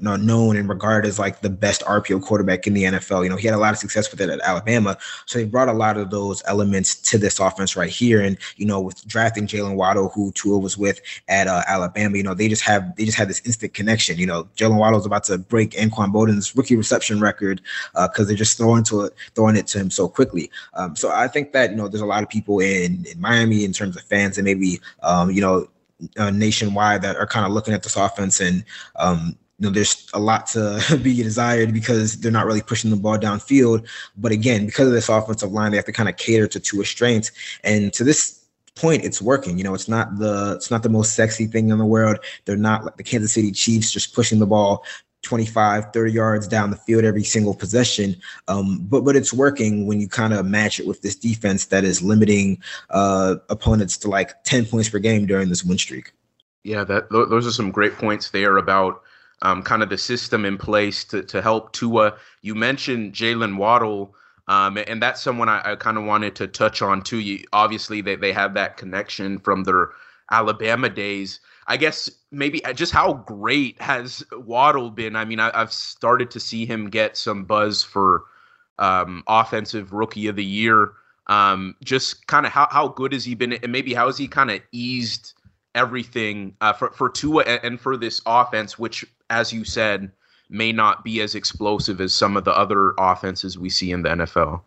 know, 0.00 0.16
known 0.16 0.56
and 0.56 0.68
regarded 0.68 1.08
as 1.08 1.18
like 1.18 1.40
the 1.40 1.50
best 1.50 1.82
RPO 1.82 2.22
quarterback 2.22 2.66
in 2.66 2.74
the 2.74 2.84
NFL. 2.84 3.24
You 3.24 3.30
know, 3.30 3.36
he 3.36 3.46
had 3.46 3.54
a 3.54 3.58
lot 3.58 3.72
of 3.72 3.78
success 3.78 4.10
with 4.10 4.20
it 4.20 4.28
at 4.28 4.40
Alabama. 4.40 4.96
So 5.26 5.38
they 5.38 5.44
brought 5.44 5.68
a 5.68 5.72
lot 5.72 5.96
of 5.96 6.10
those 6.10 6.42
elements 6.46 6.96
to 7.10 7.18
this 7.18 7.38
offense 7.38 7.76
right 7.76 7.90
here. 7.90 8.20
And, 8.20 8.36
you 8.56 8.66
know, 8.66 8.80
with 8.80 9.06
drafting 9.06 9.46
Jaylen 9.46 9.76
Waddle, 9.76 10.08
who 10.10 10.32
Tua 10.32 10.58
was 10.58 10.76
with 10.76 11.00
at 11.28 11.46
uh, 11.46 11.62
Alabama, 11.66 12.16
you 12.16 12.22
know, 12.22 12.34
they 12.34 12.48
just 12.48 12.62
have 12.62 12.94
they 12.96 13.04
just 13.04 13.16
had 13.16 13.28
this 13.28 13.42
instant 13.44 13.74
connection. 13.74 14.18
You 14.18 14.26
know, 14.26 14.44
Jaylen 14.56 14.78
Waddle's 14.78 15.06
about 15.06 15.24
to 15.24 15.38
break 15.38 15.70
Anquan 15.72 16.12
Boldin's 16.12 16.54
rookie 16.54 16.76
reception 16.76 17.20
record 17.20 17.60
because 17.92 18.20
uh, 18.20 18.24
they're 18.24 18.36
just 18.36 18.58
throwing 18.58 18.84
to 18.84 19.02
it, 19.02 19.14
throwing 19.34 19.56
it 19.56 19.66
to 19.68 19.78
him 19.78 19.90
so 19.90 20.08
quickly. 20.08 20.50
Um, 20.74 20.96
so 20.96 21.10
I 21.10 21.28
think 21.28 21.52
that, 21.52 21.70
you 21.70 21.76
know, 21.76 21.88
there's 21.88 22.02
a 22.02 22.06
lot 22.06 22.22
of 22.22 22.28
people 22.28 22.60
in, 22.60 23.06
in 23.10 23.20
Miami 23.20 23.64
in 23.64 23.72
terms 23.72 23.96
of 23.96 24.02
fans 24.02 24.38
and 24.38 24.44
maybe, 24.44 24.80
um, 25.02 25.30
you 25.30 25.40
know, 25.40 25.68
uh, 26.18 26.30
nationwide 26.30 27.02
that 27.02 27.16
are 27.16 27.26
kind 27.26 27.46
of 27.46 27.52
looking 27.52 27.72
at 27.72 27.82
this 27.82 27.96
offense 27.96 28.40
and 28.40 28.64
um, 28.96 29.36
you 29.58 29.66
know, 29.66 29.72
there's 29.72 30.08
a 30.12 30.20
lot 30.20 30.46
to 30.48 30.98
be 31.02 31.22
desired 31.22 31.72
because 31.72 32.18
they're 32.20 32.32
not 32.32 32.46
really 32.46 32.62
pushing 32.62 32.90
the 32.90 32.96
ball 32.96 33.18
downfield. 33.18 33.86
But 34.16 34.32
again, 34.32 34.66
because 34.66 34.88
of 34.88 34.92
this 34.92 35.08
offensive 35.08 35.52
line, 35.52 35.70
they 35.70 35.76
have 35.76 35.86
to 35.86 35.92
kind 35.92 36.08
of 36.08 36.16
cater 36.16 36.46
to 36.48 36.60
Tua's 36.60 36.88
strengths. 36.88 37.30
And 37.64 37.92
to 37.94 38.04
this 38.04 38.44
point, 38.74 39.04
it's 39.04 39.22
working. 39.22 39.56
You 39.58 39.64
know, 39.64 39.74
it's 39.74 39.88
not 39.88 40.18
the 40.18 40.54
it's 40.56 40.70
not 40.70 40.82
the 40.82 40.88
most 40.88 41.14
sexy 41.14 41.46
thing 41.46 41.70
in 41.70 41.78
the 41.78 41.86
world. 41.86 42.18
They're 42.44 42.56
not 42.56 42.84
like 42.84 42.96
the 42.96 43.02
Kansas 43.02 43.32
City 43.32 43.50
Chiefs 43.50 43.92
just 43.92 44.14
pushing 44.14 44.38
the 44.38 44.46
ball 44.46 44.84
25, 45.22 45.92
30 45.92 46.12
yards 46.12 46.46
down 46.46 46.70
the 46.70 46.76
field 46.76 47.04
every 47.04 47.24
single 47.24 47.54
possession. 47.54 48.16
Um, 48.48 48.78
but 48.82 49.00
but 49.00 49.16
it's 49.16 49.32
working 49.32 49.86
when 49.86 50.00
you 50.00 50.08
kind 50.08 50.34
of 50.34 50.44
match 50.46 50.78
it 50.78 50.86
with 50.86 51.00
this 51.02 51.16
defense 51.16 51.66
that 51.66 51.82
is 51.82 52.02
limiting 52.02 52.62
uh, 52.90 53.36
opponents 53.48 53.96
to 53.98 54.08
like 54.08 54.44
10 54.44 54.66
points 54.66 54.90
per 54.90 54.98
game 54.98 55.26
during 55.26 55.48
this 55.48 55.64
win 55.64 55.78
streak. 55.78 56.12
Yeah, 56.62 56.84
that 56.84 57.10
those 57.10 57.46
are 57.46 57.52
some 57.52 57.70
great 57.70 57.94
points 57.94 58.30
there 58.30 58.56
about 58.56 59.02
um, 59.42 59.62
kind 59.62 59.82
of 59.82 59.88
the 59.88 59.98
system 59.98 60.44
in 60.44 60.56
place 60.58 61.04
to, 61.04 61.22
to 61.24 61.42
help 61.42 61.72
Tua. 61.72 62.16
You 62.42 62.54
mentioned 62.54 63.12
Jaylen 63.12 63.56
Waddle, 63.56 64.14
um, 64.48 64.78
and 64.86 65.02
that's 65.02 65.22
someone 65.22 65.48
I, 65.48 65.72
I 65.72 65.76
kind 65.76 65.98
of 65.98 66.04
wanted 66.04 66.34
to 66.36 66.46
touch 66.46 66.82
on 66.82 67.02
too. 67.02 67.18
You, 67.18 67.44
obviously, 67.52 68.00
they, 68.00 68.16
they 68.16 68.32
have 68.32 68.54
that 68.54 68.76
connection 68.76 69.38
from 69.38 69.64
their 69.64 69.90
Alabama 70.30 70.88
days. 70.88 71.40
I 71.68 71.76
guess 71.76 72.08
maybe 72.30 72.64
uh, 72.64 72.72
just 72.72 72.92
how 72.92 73.14
great 73.14 73.80
has 73.80 74.24
Waddle 74.32 74.90
been? 74.90 75.16
I 75.16 75.24
mean, 75.24 75.40
I, 75.40 75.56
have 75.56 75.72
started 75.72 76.30
to 76.32 76.40
see 76.40 76.64
him 76.64 76.90
get 76.90 77.16
some 77.16 77.44
buzz 77.44 77.82
for 77.82 78.24
um, 78.78 79.22
offensive 79.26 79.92
rookie 79.92 80.28
of 80.28 80.36
the 80.36 80.44
year. 80.44 80.92
Um, 81.28 81.74
just 81.82 82.28
kind 82.28 82.46
of 82.46 82.52
how, 82.52 82.68
how 82.70 82.88
good 82.88 83.12
has 83.12 83.24
he 83.24 83.34
been, 83.34 83.54
and 83.54 83.72
maybe 83.72 83.94
how 83.94 84.06
has 84.06 84.16
he 84.16 84.28
kind 84.28 84.50
of 84.50 84.60
eased 84.70 85.34
everything 85.74 86.54
uh, 86.60 86.72
for 86.72 86.90
for 86.92 87.08
Tua 87.08 87.42
and 87.42 87.80
for 87.80 87.96
this 87.96 88.20
offense, 88.26 88.78
which, 88.78 89.04
as 89.30 89.52
you 89.52 89.64
said, 89.64 90.10
may 90.48 90.72
not 90.72 91.04
be 91.04 91.20
as 91.20 91.34
explosive 91.34 92.00
as 92.00 92.12
some 92.12 92.36
of 92.36 92.44
the 92.44 92.56
other 92.56 92.94
offenses 92.98 93.58
we 93.58 93.68
see 93.68 93.90
in 93.90 94.02
the 94.02 94.10
NFL. 94.10 94.62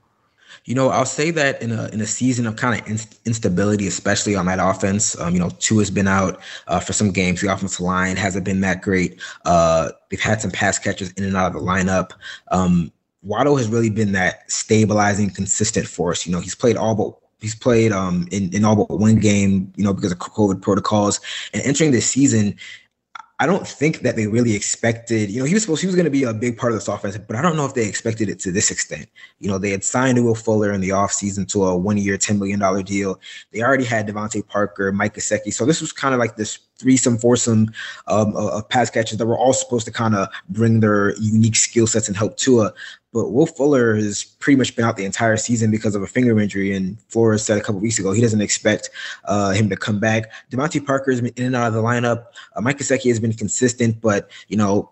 You 0.65 0.75
know, 0.75 0.89
I'll 0.89 1.05
say 1.05 1.31
that 1.31 1.61
in 1.61 1.71
a 1.71 1.87
in 1.89 2.01
a 2.01 2.05
season 2.05 2.45
of 2.47 2.55
kind 2.55 2.79
of 2.79 2.87
inst- 2.87 3.19
instability, 3.25 3.87
especially 3.87 4.35
on 4.35 4.47
that 4.47 4.59
offense. 4.59 5.19
Um, 5.19 5.33
you 5.33 5.39
know, 5.39 5.51
Tua 5.59 5.81
has 5.81 5.91
been 5.91 6.07
out 6.07 6.41
uh, 6.67 6.79
for 6.79 6.91
some 6.91 7.11
games. 7.11 7.41
The 7.41 7.53
offensive 7.53 7.79
line 7.79 8.17
hasn't 8.17 8.45
been 8.45 8.61
that 8.61 8.81
great. 8.81 9.21
Uh, 9.45 9.91
they've 10.09 10.19
had 10.19 10.41
some 10.41 10.51
pass 10.51 10.79
catchers 10.79 11.11
in 11.13 11.23
and 11.23 11.37
out 11.37 11.47
of 11.47 11.53
the 11.53 11.59
lineup. 11.59 12.11
Um, 12.51 12.91
Waddle 13.21 13.57
has 13.57 13.67
really 13.67 13.89
been 13.89 14.11
that 14.13 14.49
stabilizing, 14.51 15.29
consistent 15.29 15.87
force. 15.87 16.25
You 16.25 16.31
know, 16.31 16.39
he's 16.39 16.55
played 16.55 16.77
all 16.77 16.95
but 16.95 17.13
he's 17.41 17.55
played 17.55 17.91
um 17.91 18.27
in, 18.31 18.53
in 18.53 18.65
all 18.65 18.75
but 18.75 18.99
one 18.99 19.15
game, 19.15 19.71
you 19.75 19.83
know, 19.83 19.93
because 19.93 20.11
of 20.11 20.19
COVID 20.19 20.61
protocols. 20.61 21.19
And 21.53 21.61
entering 21.63 21.91
this 21.91 22.09
season, 22.09 22.55
I 23.41 23.45
don't 23.45 23.65
think 23.65 24.01
that 24.01 24.17
they 24.17 24.27
really 24.27 24.53
expected, 24.53 25.31
you 25.31 25.39
know, 25.39 25.45
he 25.45 25.53
was 25.53 25.63
supposed 25.63 25.79
he 25.79 25.87
was 25.87 25.95
going 25.95 26.05
to 26.05 26.11
be 26.11 26.23
a 26.23 26.33
big 26.33 26.57
part 26.57 26.73
of 26.73 26.77
this 26.77 26.89
offense, 26.89 27.17
but 27.17 27.37
I 27.37 27.41
don't 27.41 27.55
know 27.55 27.65
if 27.65 27.73
they 27.73 27.87
expected 27.87 28.27
it 28.27 28.39
to 28.41 28.51
this 28.51 28.69
extent. 28.69 29.07
You 29.39 29.49
know, 29.49 29.57
they 29.57 29.69
had 29.69 29.85
signed 29.85 30.21
Will 30.23 30.35
Fuller 30.35 30.73
in 30.73 30.81
the 30.81 30.89
offseason 30.89 31.47
to 31.53 31.63
a 31.63 31.77
one-year, 31.77 32.17
$10 32.17 32.37
million 32.37 32.83
deal. 32.83 33.19
They 33.53 33.61
already 33.61 33.85
had 33.85 34.07
DeVante 34.07 34.45
Parker, 34.45 34.91
Mike 34.91 35.15
Gesicki. 35.15 35.53
So 35.53 35.65
this 35.65 35.79
was 35.79 35.93
kind 35.93 36.13
of 36.13 36.19
like 36.19 36.35
this 36.35 36.59
threesome, 36.79 37.17
foursome 37.17 37.71
um, 38.07 38.35
of 38.35 38.67
pass 38.69 38.89
catchers 38.89 39.17
that 39.17 39.27
were 39.27 39.37
all 39.37 39.53
supposed 39.53 39.85
to 39.85 39.91
kind 39.91 40.15
of 40.15 40.27
bring 40.49 40.79
their 40.79 41.15
unique 41.17 41.55
skill 41.55 41.85
sets 41.85 42.07
and 42.07 42.17
help 42.17 42.37
Tua. 42.37 42.73
But 43.11 43.31
Will 43.31 43.47
Fuller 43.47 43.95
has 43.95 44.23
pretty 44.23 44.57
much 44.57 44.75
been 44.75 44.85
out 44.85 44.95
the 44.95 45.05
entire 45.05 45.35
season 45.35 45.71
because 45.71 45.95
of 45.95 46.03
a 46.03 46.07
finger 46.07 46.39
injury. 46.39 46.75
And 46.75 46.99
Flores 47.09 47.43
said 47.43 47.57
a 47.57 47.61
couple 47.61 47.81
weeks 47.81 47.97
ago 47.97 48.11
he 48.11 48.21
doesn't 48.21 48.41
expect 48.41 48.89
uh, 49.25 49.51
him 49.51 49.69
to 49.69 49.75
come 49.75 49.99
back. 49.99 50.31
DeVante 50.51 50.85
Parker 50.85 51.11
has 51.11 51.21
been 51.21 51.33
in 51.35 51.45
and 51.45 51.55
out 51.55 51.67
of 51.67 51.73
the 51.73 51.81
lineup. 51.81 52.25
Uh, 52.55 52.61
Mike 52.61 52.77
Gesicki 52.77 53.09
has 53.09 53.19
been 53.19 53.33
consistent, 53.33 53.99
but 53.99 54.29
you 54.47 54.57
know 54.57 54.89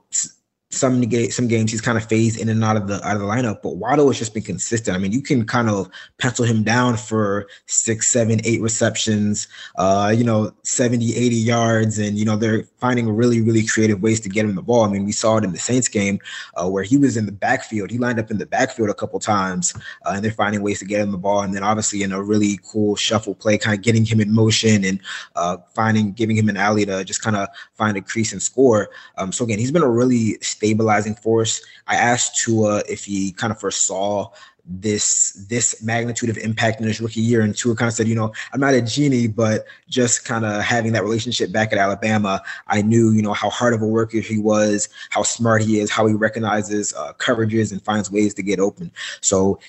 some 0.69 1.01
some 1.29 1.47
games 1.47 1.71
he's 1.71 1.81
kind 1.81 1.97
of 1.97 2.05
phased 2.05 2.39
in 2.39 2.49
and 2.49 2.63
out 2.63 2.75
of 2.75 2.87
the 2.87 2.95
out 3.07 3.15
of 3.15 3.21
the 3.21 3.27
lineup. 3.27 3.61
But 3.61 3.77
Waddle 3.77 4.07
has 4.07 4.19
just 4.19 4.33
been 4.33 4.43
consistent. 4.43 4.95
I 4.95 4.99
mean, 4.99 5.13
you 5.13 5.21
can 5.21 5.45
kind 5.45 5.69
of 5.69 5.89
pencil 6.17 6.45
him 6.45 6.63
down 6.63 6.97
for 6.97 7.47
six, 7.67 8.07
seven, 8.07 8.41
eight 8.43 8.61
receptions, 8.61 9.47
uh, 9.77 10.13
you 10.15 10.23
know, 10.25 10.51
70, 10.63 11.15
80 11.15 11.35
yards, 11.35 11.99
and 11.99 12.17
you 12.17 12.25
know 12.25 12.35
they're 12.35 12.63
finding 12.79 13.09
really, 13.09 13.41
really 13.41 13.65
creative 13.65 14.01
ways 14.01 14.19
to 14.21 14.29
get 14.29 14.45
him 14.45 14.55
the 14.55 14.61
ball. 14.61 14.83
I 14.83 14.89
mean, 14.89 15.05
we 15.05 15.13
saw 15.13 15.37
it 15.37 15.43
in 15.43 15.53
the 15.53 15.59
Saints 15.59 15.87
game 15.87 16.19
uh, 16.55 16.69
where 16.69 16.83
he 16.83 16.97
was 16.97 17.15
in 17.15 17.25
the 17.25 17.31
backfield. 17.31 17.89
He 17.89 17.97
lined 17.97 18.19
up 18.19 18.29
in 18.29 18.37
the 18.37 18.45
backfield 18.45 18.89
a 18.89 18.93
couple 18.93 19.19
times, 19.19 19.73
uh, 20.05 20.13
and 20.15 20.23
they're 20.23 20.31
finding 20.31 20.61
ways 20.61 20.79
to 20.79 20.85
get 20.85 20.99
him 20.99 21.11
the 21.11 21.17
ball. 21.17 21.41
And 21.41 21.55
then 21.55 21.63
obviously 21.63 22.03
in 22.03 22.11
a 22.11 22.21
really 22.21 22.59
cool 22.69 22.95
shuffle 22.95 23.35
play, 23.35 23.57
kind 23.57 23.77
of 23.77 23.83
getting 23.83 24.05
him 24.05 24.19
in 24.19 24.33
motion 24.33 24.83
and 24.83 24.99
uh, 25.35 25.57
finding, 25.73 26.11
giving 26.11 26.35
him 26.35 26.49
an 26.49 26.57
alley 26.57 26.85
to 26.85 27.03
just 27.05 27.21
kind 27.21 27.35
of 27.35 27.47
find 27.75 27.95
a 27.95 28.01
crease 28.01 28.33
and 28.33 28.41
score. 28.41 28.89
Um, 29.17 29.31
so 29.31 29.45
again, 29.45 29.59
he's 29.59 29.71
been 29.71 29.83
a 29.83 29.89
really 29.89 30.37
stabilizing 30.57 31.15
force. 31.15 31.61
I 31.87 31.95
asked 31.95 32.39
Tua 32.43 32.83
if 32.89 33.05
he 33.05 33.31
kind 33.31 33.51
of 33.51 33.59
foresaw 33.59 34.31
this 34.69 35.45
this 35.47 35.81
magnitude 35.81 36.29
of 36.29 36.37
impact 36.37 36.81
in 36.81 36.87
his 36.87 36.99
rookie 36.99 37.21
year. 37.21 37.41
And 37.41 37.55
Tua 37.55 37.75
kind 37.75 37.87
of 37.87 37.93
said, 37.93 38.07
you 38.07 38.15
know, 38.15 38.33
I'm 38.51 38.59
not 38.59 38.73
a 38.73 38.81
genie, 38.81 39.27
but 39.27 39.65
just 39.87 40.25
kind 40.25 40.43
of 40.45 40.61
having 40.61 40.91
that 40.93 41.03
relationship 41.03 41.51
back 41.51 41.71
at 41.71 41.79
Alabama, 41.79 42.41
I 42.67 42.81
knew, 42.81 43.11
you 43.11 43.21
know, 43.21 43.33
how 43.33 43.49
hard 43.49 43.73
of 43.73 43.81
a 43.81 43.87
worker 43.87 44.19
he 44.19 44.39
was, 44.39 44.89
how 45.09 45.23
smart 45.23 45.61
he 45.61 45.79
is, 45.79 45.89
how 45.89 46.05
he 46.07 46.13
recognizes 46.13 46.93
uh, 46.93 47.13
coverages 47.13 47.71
and 47.71 47.81
finds 47.81 48.11
ways 48.11 48.33
to 48.33 48.43
get 48.43 48.59
open. 48.59 48.91
So 49.21 49.59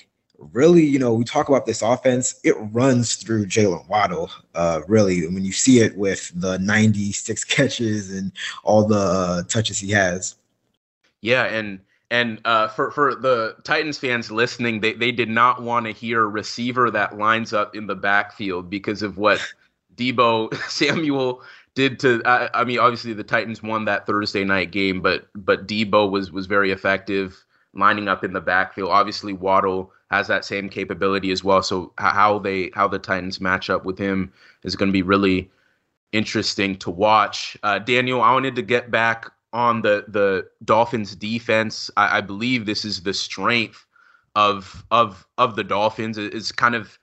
really, 0.53 0.85
you 0.85 0.99
know, 0.99 1.13
we 1.13 1.23
talk 1.23 1.49
about 1.49 1.65
this 1.65 1.81
offense, 1.81 2.39
it 2.43 2.55
runs 2.71 3.15
through 3.15 3.45
Jaylen 3.45 3.87
Waddle. 3.87 4.29
Uh, 4.55 4.81
really, 4.87 5.25
when 5.27 5.45
you 5.45 5.51
see 5.51 5.79
it 5.79 5.97
with 5.97 6.31
the 6.35 6.57
96 6.59 7.43
catches 7.45 8.11
and 8.11 8.31
all 8.63 8.85
the 8.85 8.97
uh, 8.97 9.43
touches 9.43 9.79
he 9.79 9.91
has. 9.91 10.35
Yeah, 11.21 11.43
and 11.45 11.79
and 12.11 12.41
uh, 12.45 12.67
for 12.69 12.91
for 12.91 13.15
the 13.15 13.55
Titans 13.63 13.97
fans 13.97 14.31
listening, 14.31 14.81
they 14.81 14.93
they 14.93 15.11
did 15.11 15.29
not 15.29 15.61
want 15.61 15.85
to 15.85 15.91
hear 15.91 16.23
a 16.23 16.27
receiver 16.27 16.89
that 16.91 17.17
lines 17.17 17.53
up 17.53 17.75
in 17.75 17.87
the 17.87 17.95
backfield 17.95 18.69
because 18.69 19.01
of 19.01 19.17
what 19.17 19.39
Deebo 19.95 20.53
Samuel 20.69 21.41
did 21.75 21.99
to. 21.99 22.21
I, 22.25 22.49
I 22.53 22.63
mean, 22.63 22.79
obviously 22.79 23.13
the 23.13 23.23
Titans 23.23 23.61
won 23.61 23.85
that 23.85 24.05
Thursday 24.05 24.43
night 24.43 24.71
game, 24.71 25.01
but 25.01 25.27
but 25.35 25.67
Deebo 25.67 26.09
was 26.09 26.31
was 26.31 26.47
very 26.47 26.71
effective 26.71 27.43
lining 27.73 28.07
up 28.07 28.23
in 28.23 28.33
the 28.33 28.41
backfield. 28.41 28.89
Obviously 28.89 29.33
Waddle 29.33 29.91
has 30.09 30.27
that 30.27 30.43
same 30.43 30.69
capability 30.69 31.31
as 31.31 31.43
well. 31.43 31.61
So 31.61 31.93
how 31.97 32.39
they 32.39 32.71
how 32.73 32.87
the 32.87 32.99
Titans 32.99 33.39
match 33.39 33.69
up 33.69 33.85
with 33.85 33.97
him 33.97 34.33
is 34.63 34.75
going 34.75 34.89
to 34.89 34.93
be 34.93 35.03
really 35.03 35.51
interesting 36.11 36.75
to 36.77 36.89
watch. 36.89 37.55
Uh, 37.61 37.77
Daniel, 37.77 38.21
I 38.21 38.33
wanted 38.33 38.55
to 38.55 38.63
get 38.63 38.89
back 38.89 39.31
on 39.53 39.81
the 39.81 40.05
the 40.07 40.47
Dolphins 40.63 41.15
defense. 41.15 41.89
I, 41.97 42.17
I, 42.17 42.21
believe 42.21 42.65
this 42.65 42.85
is 42.85 43.01
the 43.01 43.13
strength 43.13 43.85
of 44.35 44.85
of 44.91 45.25
of 45.37 45.55
the 45.55 45.63
Dolphins 45.63 46.17
is 46.17 46.51
kind 46.51 46.75
of 46.75 46.99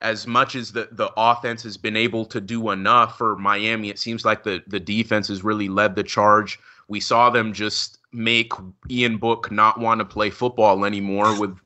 as 0.00 0.26
much 0.26 0.54
as 0.54 0.72
the 0.72 0.88
the 0.92 1.10
offense 1.16 1.62
has 1.62 1.76
been 1.76 1.96
able 1.96 2.24
to 2.26 2.40
do 2.40 2.70
enough 2.70 3.18
for 3.18 3.36
Miami. 3.36 3.90
It 3.90 3.98
seems 3.98 4.24
like 4.24 4.42
the 4.42 4.62
the 4.66 4.80
defense 4.80 5.28
has 5.28 5.44
really 5.44 5.68
led 5.68 5.94
the 5.94 6.02
charge. 6.02 6.58
We 6.88 7.00
saw 7.00 7.30
them 7.30 7.52
just 7.52 7.98
make 8.12 8.52
Ian 8.90 9.18
Book 9.18 9.50
not 9.50 9.78
want 9.78 10.00
to 10.00 10.04
play 10.04 10.30
football 10.30 10.84
anymore 10.84 11.38
with 11.40 11.56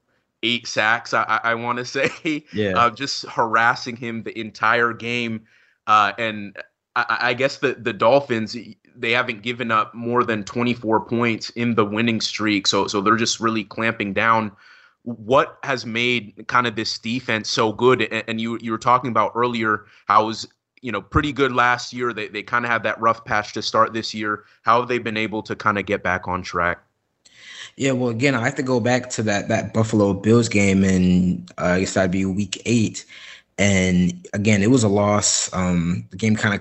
eight 0.43 0.67
sacks. 0.67 1.15
I, 1.15 1.41
I 1.43 1.55
want 1.55 1.79
to 1.79 1.85
say, 1.85 2.45
yeah, 2.53 2.73
uh, 2.73 2.91
just 2.91 3.27
harassing 3.27 3.97
him 3.97 4.23
the 4.23 4.39
entire 4.39 4.93
game. 4.93 5.47
Uh, 5.87 6.13
and 6.19 6.57
I, 6.95 7.19
I 7.21 7.35
guess 7.35 7.59
the 7.59 7.75
the 7.75 7.93
Dolphins 7.93 8.57
they 8.99 9.13
haven't 9.13 9.43
given 9.43 9.71
up 9.71 9.95
more 9.95 10.25
than 10.25 10.45
24 10.45 11.01
points 11.07 11.51
in 11.51 11.75
the 11.75 11.85
winning 11.85 12.21
streak. 12.21 12.67
So 12.67 12.87
so 12.87 13.01
they're 13.01 13.17
just 13.17 13.41
really 13.41 13.65
clamping 13.65 14.13
down. 14.13 14.53
What 15.03 15.59
has 15.63 15.87
made 15.87 16.47
kind 16.49 16.67
of 16.67 16.75
this 16.75 16.99
defense 16.99 17.51
so 17.51 17.73
good? 17.73 18.03
And, 18.03 18.25
and 18.29 18.41
you 18.41 18.59
you 18.61 18.73
were 18.73 18.79
talking 18.79 19.11
about 19.11 19.33
earlier 19.35 19.87
how 20.07 20.27
was 20.27 20.49
you 20.83 20.93
know 20.93 21.03
pretty 21.03 21.33
good 21.33 21.53
last 21.53 21.93
year. 21.93 22.13
They 22.13 22.29
they 22.29 22.43
kind 22.43 22.65
of 22.65 22.71
had 22.71 22.83
that 22.85 23.01
rough 23.01 23.25
patch 23.25 23.53
to 23.55 23.63
start 23.63 23.93
this 23.93 24.15
year. 24.15 24.45
How 24.63 24.81
have 24.81 24.89
they 24.89 24.99
been 24.99 25.17
able 25.17 25.43
to 25.43 25.57
kind 25.57 25.79
of 25.79 25.87
get 25.87 26.03
back 26.03 26.29
on 26.29 26.43
track? 26.43 26.79
Yeah, 27.77 27.93
well, 27.93 28.09
again, 28.09 28.35
I 28.35 28.45
have 28.45 28.55
to 28.57 28.63
go 28.63 28.81
back 28.81 29.11
to 29.11 29.23
that 29.25 29.49
that 29.49 29.75
Buffalo 29.75 30.15
Bills 30.15 30.49
game, 30.49 30.83
and 30.83 31.51
uh, 31.59 31.65
I 31.65 31.81
guess 31.81 31.95
that'd 31.95 32.11
be 32.11 32.25
Week 32.25 32.63
Eight. 32.65 33.05
And 33.59 34.27
again, 34.33 34.63
it 34.63 34.71
was 34.71 34.83
a 34.83 34.89
loss. 34.89 35.53
Um, 35.55 36.07
the 36.11 36.17
game 36.17 36.37
kind 36.37 36.55
of 36.55 36.61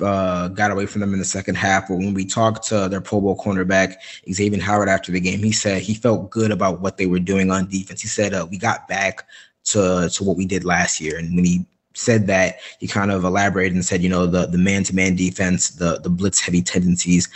uh, 0.00 0.48
got 0.48 0.70
away 0.70 0.86
from 0.86 1.00
them 1.00 1.12
in 1.12 1.18
the 1.18 1.24
second 1.24 1.54
half. 1.56 1.88
But 1.88 1.96
when 1.98 2.14
we 2.14 2.24
talked 2.24 2.66
to 2.68 2.88
their 2.88 3.00
Pro 3.00 3.20
Bowl 3.20 3.36
cornerback, 3.36 3.94
Xavier 4.30 4.60
Howard, 4.60 4.88
after 4.88 5.12
the 5.12 5.20
game, 5.20 5.42
he 5.42 5.52
said 5.52 5.82
he 5.82 5.94
felt 5.94 6.30
good 6.30 6.50
about 6.50 6.80
what 6.80 6.96
they 6.96 7.06
were 7.06 7.18
doing 7.18 7.50
on 7.50 7.68
defense. 7.68 8.00
He 8.02 8.08
said, 8.08 8.34
uh, 8.34 8.46
We 8.50 8.58
got 8.58 8.88
back 8.88 9.26
to, 9.64 10.10
to 10.12 10.24
what 10.24 10.36
we 10.36 10.46
did 10.46 10.64
last 10.64 11.00
year. 11.00 11.18
And 11.18 11.34
when 11.34 11.44
he 11.44 11.66
said 11.94 12.26
that, 12.28 12.60
he 12.78 12.86
kind 12.86 13.10
of 13.10 13.24
elaborated 13.24 13.74
and 13.74 13.84
said, 13.84 14.02
you 14.02 14.08
know, 14.08 14.26
the 14.26 14.46
the 14.46 14.58
man 14.58 14.84
to 14.84 14.94
man 14.94 15.16
defense, 15.16 15.70
the 15.70 15.98
the 16.00 16.10
blitz 16.10 16.40
heavy 16.40 16.62
tendencies. 16.62 17.28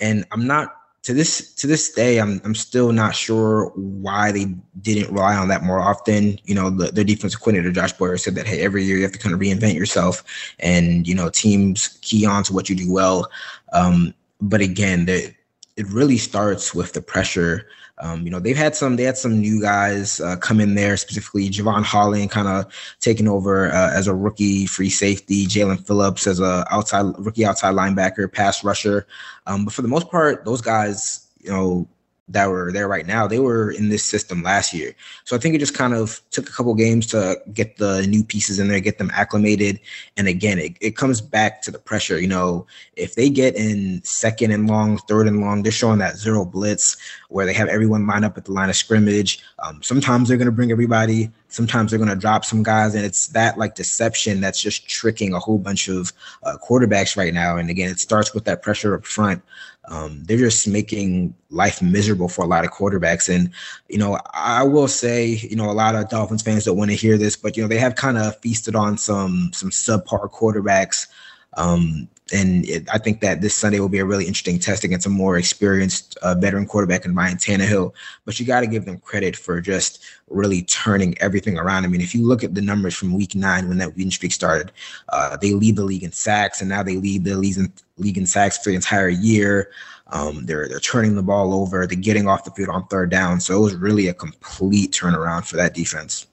And 0.00 0.24
I'm 0.32 0.46
not 0.46 0.79
to 1.02 1.14
this 1.14 1.54
to 1.54 1.66
this 1.66 1.92
day, 1.92 2.18
I'm 2.18 2.40
I'm 2.44 2.54
still 2.54 2.92
not 2.92 3.14
sure 3.14 3.72
why 3.74 4.32
they 4.32 4.54
didn't 4.82 5.12
rely 5.12 5.34
on 5.34 5.48
that 5.48 5.62
more 5.62 5.80
often. 5.80 6.38
You 6.44 6.54
know, 6.54 6.70
the, 6.70 6.92
their 6.92 7.04
defensive 7.04 7.40
coordinator 7.40 7.72
Josh 7.72 7.92
Boyer 7.92 8.18
said 8.18 8.34
that 8.34 8.46
hey, 8.46 8.60
every 8.60 8.84
year 8.84 8.96
you 8.96 9.02
have 9.04 9.12
to 9.12 9.18
kind 9.18 9.34
of 9.34 9.40
reinvent 9.40 9.74
yourself, 9.74 10.22
and 10.58 11.06
you 11.06 11.14
know 11.14 11.30
teams 11.30 11.98
key 12.02 12.26
on 12.26 12.42
to 12.44 12.52
what 12.52 12.68
you 12.68 12.76
do 12.76 12.92
well. 12.92 13.30
Um, 13.72 14.12
but 14.40 14.60
again, 14.60 15.08
it 15.08 15.86
really 15.88 16.18
starts 16.18 16.74
with 16.74 16.92
the 16.92 17.00
pressure 17.00 17.66
um, 18.02 18.22
you 18.24 18.30
know, 18.30 18.40
they've 18.40 18.56
had 18.56 18.74
some 18.74 18.96
they 18.96 19.02
had 19.04 19.18
some 19.18 19.40
new 19.40 19.60
guys 19.60 20.20
uh, 20.20 20.36
come 20.36 20.60
in 20.60 20.74
there, 20.74 20.96
specifically 20.96 21.50
Jevon 21.50 21.82
Holland 21.82 22.30
kind 22.30 22.48
of 22.48 22.72
taking 23.00 23.28
over 23.28 23.70
uh, 23.70 23.90
as 23.92 24.06
a 24.06 24.14
rookie 24.14 24.66
free 24.66 24.90
safety, 24.90 25.46
Jaelan 25.46 25.86
Phillips 25.86 26.26
as 26.26 26.40
a 26.40 26.64
outside 26.70 27.12
rookie 27.18 27.44
outside 27.44 27.74
linebacker, 27.74 28.32
pass 28.32 28.64
rusher. 28.64 29.06
Um, 29.46 29.64
but 29.64 29.74
for 29.74 29.82
the 29.82 29.88
most 29.88 30.10
part, 30.10 30.44
those 30.44 30.60
guys, 30.60 31.26
you 31.40 31.50
know, 31.50 31.88
that 32.30 32.48
were 32.48 32.72
there 32.72 32.88
right 32.88 33.06
now, 33.06 33.26
they 33.26 33.38
were 33.38 33.70
in 33.70 33.88
this 33.88 34.04
system 34.04 34.42
last 34.42 34.72
year. 34.72 34.94
So 35.24 35.36
I 35.36 35.38
think 35.38 35.54
it 35.54 35.58
just 35.58 35.74
kind 35.74 35.94
of 35.94 36.20
took 36.30 36.48
a 36.48 36.52
couple 36.52 36.74
games 36.74 37.06
to 37.08 37.40
get 37.52 37.76
the 37.76 38.06
new 38.06 38.24
pieces 38.24 38.58
in 38.58 38.68
there, 38.68 38.80
get 38.80 38.98
them 38.98 39.10
acclimated. 39.12 39.80
And 40.16 40.28
again, 40.28 40.58
it, 40.58 40.76
it 40.80 40.96
comes 40.96 41.20
back 41.20 41.60
to 41.62 41.70
the 41.70 41.78
pressure. 41.78 42.20
You 42.20 42.28
know, 42.28 42.66
if 42.96 43.16
they 43.16 43.28
get 43.28 43.56
in 43.56 44.00
second 44.04 44.52
and 44.52 44.68
long, 44.68 44.98
third 44.98 45.26
and 45.26 45.40
long, 45.40 45.62
they're 45.62 45.72
showing 45.72 45.98
that 45.98 46.16
zero 46.16 46.44
blitz 46.44 46.96
where 47.28 47.46
they 47.46 47.54
have 47.54 47.68
everyone 47.68 48.06
lined 48.06 48.24
up 48.24 48.38
at 48.38 48.44
the 48.44 48.52
line 48.52 48.70
of 48.70 48.76
scrimmage. 48.76 49.42
Um, 49.58 49.82
sometimes 49.82 50.28
they're 50.28 50.38
going 50.38 50.46
to 50.46 50.52
bring 50.52 50.70
everybody 50.70 51.30
sometimes 51.50 51.90
they're 51.90 51.98
going 51.98 52.08
to 52.08 52.16
drop 52.16 52.44
some 52.44 52.62
guys, 52.62 52.94
and 52.94 53.04
it's 53.04 53.28
that 53.28 53.58
like 53.58 53.74
deception 53.74 54.40
that's 54.40 54.60
just 54.60 54.88
tricking 54.88 55.34
a 55.34 55.38
whole 55.38 55.58
bunch 55.58 55.88
of 55.88 56.12
uh, 56.42 56.56
quarterbacks 56.66 57.16
right 57.16 57.34
now. 57.34 57.56
And 57.56 57.68
again, 57.68 57.90
it 57.90 58.00
starts 58.00 58.32
with 58.32 58.44
that 58.44 58.62
pressure 58.62 58.94
up 58.94 59.04
front. 59.04 59.42
Um, 59.88 60.22
they're 60.24 60.38
just 60.38 60.68
making 60.68 61.34
life 61.50 61.82
miserable 61.82 62.28
for 62.28 62.44
a 62.44 62.48
lot 62.48 62.64
of 62.64 62.70
quarterbacks. 62.70 63.34
And, 63.34 63.50
you 63.88 63.98
know, 63.98 64.18
I 64.32 64.62
will 64.62 64.88
say, 64.88 65.26
you 65.26 65.56
know, 65.56 65.70
a 65.70 65.72
lot 65.72 65.96
of 65.96 66.08
Dolphins 66.08 66.42
fans 66.42 66.64
don't 66.64 66.76
want 66.76 66.90
to 66.90 66.96
hear 66.96 67.18
this, 67.18 67.36
but, 67.36 67.56
you 67.56 67.62
know, 67.62 67.68
they 67.68 67.78
have 67.78 67.96
kind 67.96 68.16
of 68.16 68.38
feasted 68.40 68.76
on 68.76 68.96
some 68.96 69.50
some 69.52 69.70
subpar 69.70 70.30
quarterbacks. 70.30 71.08
Um, 71.56 72.08
and 72.32 72.68
it, 72.68 72.88
I 72.92 72.98
think 72.98 73.20
that 73.20 73.40
this 73.40 73.54
Sunday 73.54 73.80
will 73.80 73.88
be 73.88 73.98
a 73.98 74.04
really 74.04 74.26
interesting 74.26 74.58
test 74.58 74.84
against 74.84 75.06
a 75.06 75.10
more 75.10 75.36
experienced 75.38 76.16
uh, 76.22 76.34
veteran 76.34 76.66
quarterback 76.66 77.04
in 77.04 77.14
Ryan 77.14 77.36
Tannehill. 77.36 77.92
But 78.24 78.38
you 78.38 78.46
got 78.46 78.60
to 78.60 78.66
give 78.66 78.84
them 78.84 78.98
credit 78.98 79.36
for 79.36 79.60
just 79.60 80.04
really 80.28 80.62
turning 80.62 81.16
everything 81.18 81.58
around. 81.58 81.84
I 81.84 81.88
mean, 81.88 82.00
if 82.00 82.14
you 82.14 82.26
look 82.26 82.44
at 82.44 82.54
the 82.54 82.60
numbers 82.60 82.94
from 82.94 83.12
Week 83.12 83.34
Nine 83.34 83.68
when 83.68 83.78
that 83.78 83.96
win 83.96 84.10
streak 84.10 84.32
started, 84.32 84.72
uh, 85.10 85.36
they 85.36 85.52
lead 85.52 85.76
the 85.76 85.84
league 85.84 86.04
in 86.04 86.12
sacks, 86.12 86.60
and 86.60 86.68
now 86.68 86.82
they 86.82 86.96
lead 86.96 87.24
the 87.24 87.36
league 87.36 87.56
in, 87.56 87.72
league 87.98 88.18
in 88.18 88.26
sacks 88.26 88.58
for 88.58 88.70
the 88.70 88.76
entire 88.76 89.08
year. 89.08 89.70
Um, 90.08 90.46
they're 90.46 90.68
they're 90.68 90.80
turning 90.80 91.14
the 91.14 91.22
ball 91.22 91.54
over. 91.54 91.86
They're 91.86 91.96
getting 91.96 92.28
off 92.28 92.44
the 92.44 92.50
field 92.50 92.70
on 92.70 92.86
third 92.88 93.10
down. 93.10 93.40
So 93.40 93.56
it 93.56 93.60
was 93.60 93.74
really 93.74 94.08
a 94.08 94.14
complete 94.14 94.92
turnaround 94.92 95.46
for 95.46 95.56
that 95.56 95.74
defense. 95.74 96.26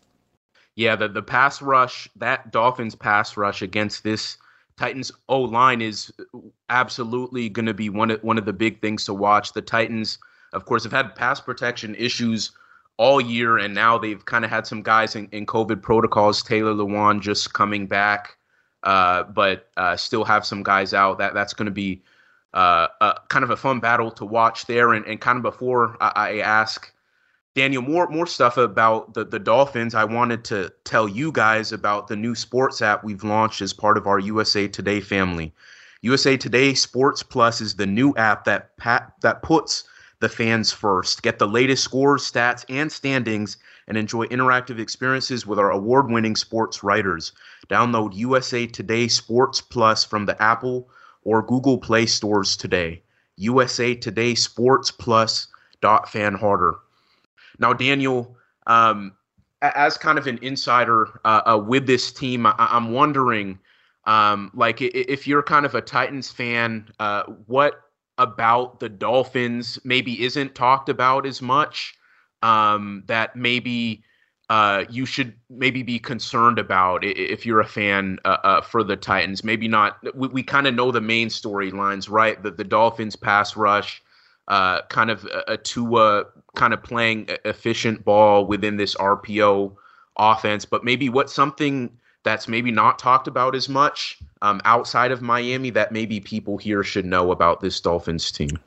Yeah, 0.76 0.96
the 0.96 1.08
the 1.08 1.24
pass 1.24 1.62
rush, 1.62 2.08
that 2.18 2.52
Dolphins 2.52 2.96
pass 2.96 3.38
rush 3.38 3.62
against 3.62 4.04
this 4.04 4.38
Titans 4.78 5.12
O 5.28 5.42
line 5.42 5.82
is 5.82 6.14
absolutely 6.70 7.50
going 7.50 7.66
to 7.66 7.74
be 7.74 7.90
one 7.90 8.12
of 8.12 8.24
one 8.24 8.38
of 8.38 8.46
the 8.46 8.54
big 8.54 8.80
things 8.80 9.06
to 9.06 9.14
watch. 9.14 9.54
The 9.54 9.62
Titans, 9.62 10.20
of 10.54 10.66
course, 10.66 10.84
have 10.84 10.94
had 10.94 11.16
pass 11.16 11.42
protection 11.42 11.96
issues 11.96 12.52
all 12.98 13.20
year, 13.20 13.58
and 13.58 13.74
now 13.74 13.98
they've 13.98 14.24
kind 14.26 14.46
of 14.46 14.52
had 14.52 14.68
some 14.68 14.82
guys 14.82 15.16
in, 15.16 15.28
in 15.32 15.46
COVID 15.46 15.82
protocols. 15.82 16.44
Taylor 16.44 16.74
Lewan 16.74 17.22
just 17.22 17.54
coming 17.54 17.88
back, 17.88 18.38
uh, 18.84 19.24
but 19.24 19.70
uh, 19.78 19.96
still 19.96 20.24
have 20.24 20.46
some 20.46 20.62
guys 20.64 20.94
out. 20.94 21.18
That 21.18 21.34
that's 21.34 21.54
going 21.54 21.66
to 21.66 21.72
be 21.72 22.04
uh, 22.54 22.88
kind 23.30 23.44
of 23.44 23.50
a 23.50 23.58
fun 23.58 23.80
battle 23.80 24.12
to 24.12 24.26
watch 24.26 24.66
there. 24.66 24.94
And, 24.94 25.06
and 25.06 25.20
kind 25.20 25.38
of 25.38 25.44
before 25.44 25.98
I, 26.02 26.12
I 26.16 26.40
ask 26.40 26.94
Daniel, 27.58 27.82
more 27.82 28.08
more 28.10 28.28
stuff 28.28 28.56
about 28.56 29.16
the 29.16 29.26
the 29.26 29.40
Dolphins. 29.40 29.96
I 29.96 30.04
wanted 30.04 30.44
to 30.44 30.72
tell 30.84 31.08
you 31.08 31.32
guys 31.32 31.72
about 31.72 32.08
the 32.08 32.16
new 32.16 32.36
sports 32.36 32.84
app 32.84 33.04
we've 33.04 33.24
launched 33.24 33.64
as 33.64 33.74
part 33.74 33.98
of 33.98 34.06
our 34.06 34.20
USA 34.20 34.68
Today 34.68 35.02
family. 35.02 35.52
USA 36.04 36.38
Today 36.38 36.76
Sports 36.76 37.24
Plus 37.24 37.60
is 37.60 37.74
the 37.74 37.88
new 37.88 38.14
app 38.16 38.46
that 38.46 38.78
pat, 38.78 39.12
that 39.24 39.42
puts 39.42 39.86
the 40.20 40.30
fans 40.30 40.72
first. 40.72 41.24
Get 41.24 41.40
the 41.40 41.48
latest 41.48 41.84
scores, 41.84 42.32
stats, 42.32 42.64
and 42.70 42.92
standings, 42.92 43.58
and 43.88 43.98
enjoy 43.98 44.28
interactive 44.28 44.78
experiences 44.78 45.48
with 45.48 45.58
our 45.58 45.72
award-winning 45.72 46.36
sports 46.36 46.84
writers. 46.84 47.32
Download 47.70 48.14
USA 48.14 48.68
Today 48.68 49.08
Sports 49.08 49.62
Plus 49.62 50.04
from 50.04 50.28
the 50.28 50.40
Apple 50.40 50.90
or 51.24 51.42
Google 51.42 51.80
Play 51.80 52.06
stores 52.06 52.56
today. 52.56 53.02
USA 53.36 53.96
Today 53.96 54.36
Sports 54.36 54.92
Plus. 54.92 55.48
Dot 55.82 56.08
fan 56.08 56.36
harder. 56.36 56.76
Now, 57.60 57.74
Daniel, 57.74 58.38
um, 58.68 59.14
as 59.62 59.98
kind 59.98 60.18
of 60.18 60.28
an 60.28 60.40
insider 60.42 61.20
uh, 61.26 61.42
uh, 61.46 61.58
with 61.58 61.88
this 61.88 62.12
team, 62.12 62.46
I- 62.46 62.56
am 62.72 62.92
wondering, 62.92 63.60
um, 64.06 64.52
like, 64.54 64.82
if 64.82 65.28
you're 65.28 65.44
kind 65.44 65.66
of 65.66 65.76
a 65.76 65.82
Titans 65.82 66.32
fan, 66.32 66.90
uh, 67.00 67.24
what 67.48 67.82
about 68.18 68.80
the 68.80 68.90
Dolphins 68.90 69.80
maybe 69.84 70.24
isn't 70.24 70.56
talked 70.56 70.90
about 70.90 71.26
as 71.26 71.42
much 71.42 71.94
um, 72.42 73.04
that 73.08 73.36
maybe 73.36 74.04
uh, 74.50 74.86
you 74.90 75.06
should 75.06 75.34
maybe 75.50 75.84
be 75.84 76.00
concerned 76.00 76.58
about 76.58 77.04
if 77.04 77.46
you're 77.46 77.60
a 77.60 77.68
fan 77.68 78.18
uh, 78.24 78.38
uh, 78.44 78.62
for 78.62 78.84
the 78.84 78.96
Titans. 78.96 79.44
Maybe 79.44 79.68
not. 79.68 79.98
We, 80.16 80.30
we 80.30 80.44
kind 80.44 80.68
of 80.68 80.74
know 80.74 80.92
the 80.92 81.02
main 81.02 81.28
storylines, 81.28 82.10
right? 82.10 82.42
The 82.42 82.52
the 82.52 82.64
Dolphins 82.64 83.16
pass 83.16 83.58
rush, 83.58 84.02
uh, 84.48 84.82
kind 84.84 85.10
of 85.10 85.28
a, 85.48 85.58
Tua 85.58 86.26
kind 86.56 86.74
of 86.74 86.82
playing 86.84 87.28
efficient 87.46 88.06
ball 88.06 88.46
within 88.46 88.78
this 88.78 88.96
RPO 88.96 89.76
offense, 90.18 90.66
but 90.66 90.84
maybe 90.84 91.10
what's 91.10 91.34
something 91.34 91.92
that's 92.24 92.48
maybe 92.48 92.72
not 92.72 93.00
talked 93.00 93.28
about 93.28 93.56
as 93.56 93.70
much 93.70 94.18
um, 94.42 94.62
outside 94.66 95.12
of 95.12 95.22
Miami 95.22 95.70
that 95.70 95.92
maybe 95.92 96.20
people 96.20 96.58
here 96.58 96.84
should 96.84 97.06
know 97.06 97.32
about 97.32 97.62
this 97.62 97.80
Dolphins 97.80 98.32
team? 98.32 98.60